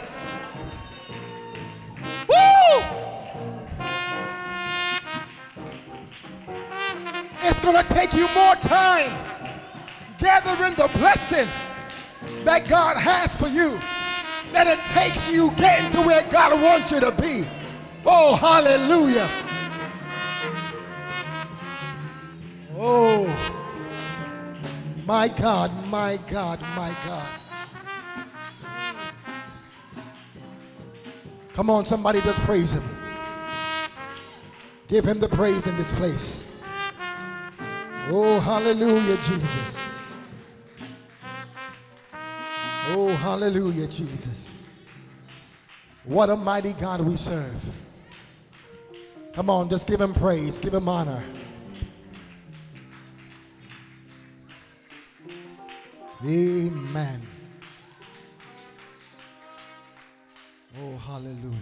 Going 7.65 7.83
to 7.83 7.95
take 7.95 8.13
you 8.13 8.29
more 8.35 8.55
time 8.57 9.11
gathering 10.19 10.75
the 10.75 10.89
blessing 10.99 11.49
that 12.45 12.69
God 12.69 12.97
has 12.97 13.35
for 13.35 13.49
you 13.49 13.81
than 14.53 14.69
it 14.69 14.79
takes 14.93 15.31
you 15.31 15.51
getting 15.53 15.91
to 15.93 16.03
where 16.03 16.23
God 16.31 16.61
wants 16.61 16.91
you 16.91 17.01
to 17.01 17.11
be. 17.11 17.47
Oh, 18.05 18.37
hallelujah. 18.37 19.29
Oh, 22.77 23.27
my 25.07 25.29
God, 25.29 25.71
my 25.89 26.19
God, 26.29 26.61
my 26.61 26.97
God. 27.07 27.41
Come 31.55 31.71
on, 31.71 31.87
somebody 31.87 32.21
just 32.21 32.41
praise 32.41 32.73
him. 32.73 32.83
Give 34.89 35.05
him 35.05 35.19
the 35.19 35.29
praise 35.29 35.67
in 35.67 35.77
this 35.77 35.93
place. 35.93 36.45
Oh, 38.11 38.39
hallelujah, 38.39 39.17
Jesus. 39.17 39.79
Oh, 42.91 43.09
hallelujah, 43.09 43.87
Jesus. 43.87 44.65
What 46.05 46.29
a 46.29 46.37
mighty 46.37 46.75
God 46.75 47.01
we 47.01 47.17
serve. 47.17 47.63
Come 49.33 49.49
on, 49.49 49.71
just 49.71 49.87
give 49.87 50.01
him 50.01 50.13
praise, 50.13 50.59
give 50.59 50.75
him 50.75 50.89
honor. 50.89 51.25
Amen. 56.25 57.23
Oh, 60.79 60.97
hallelujah. 60.99 61.59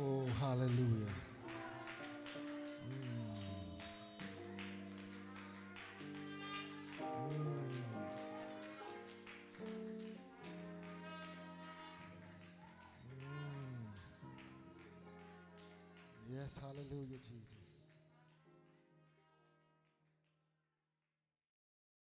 Oh, 0.00 0.24
hallelujah. 0.40 1.09
Yes, 16.40 16.58
hallelujah, 16.62 17.18
Jesus. 17.18 17.39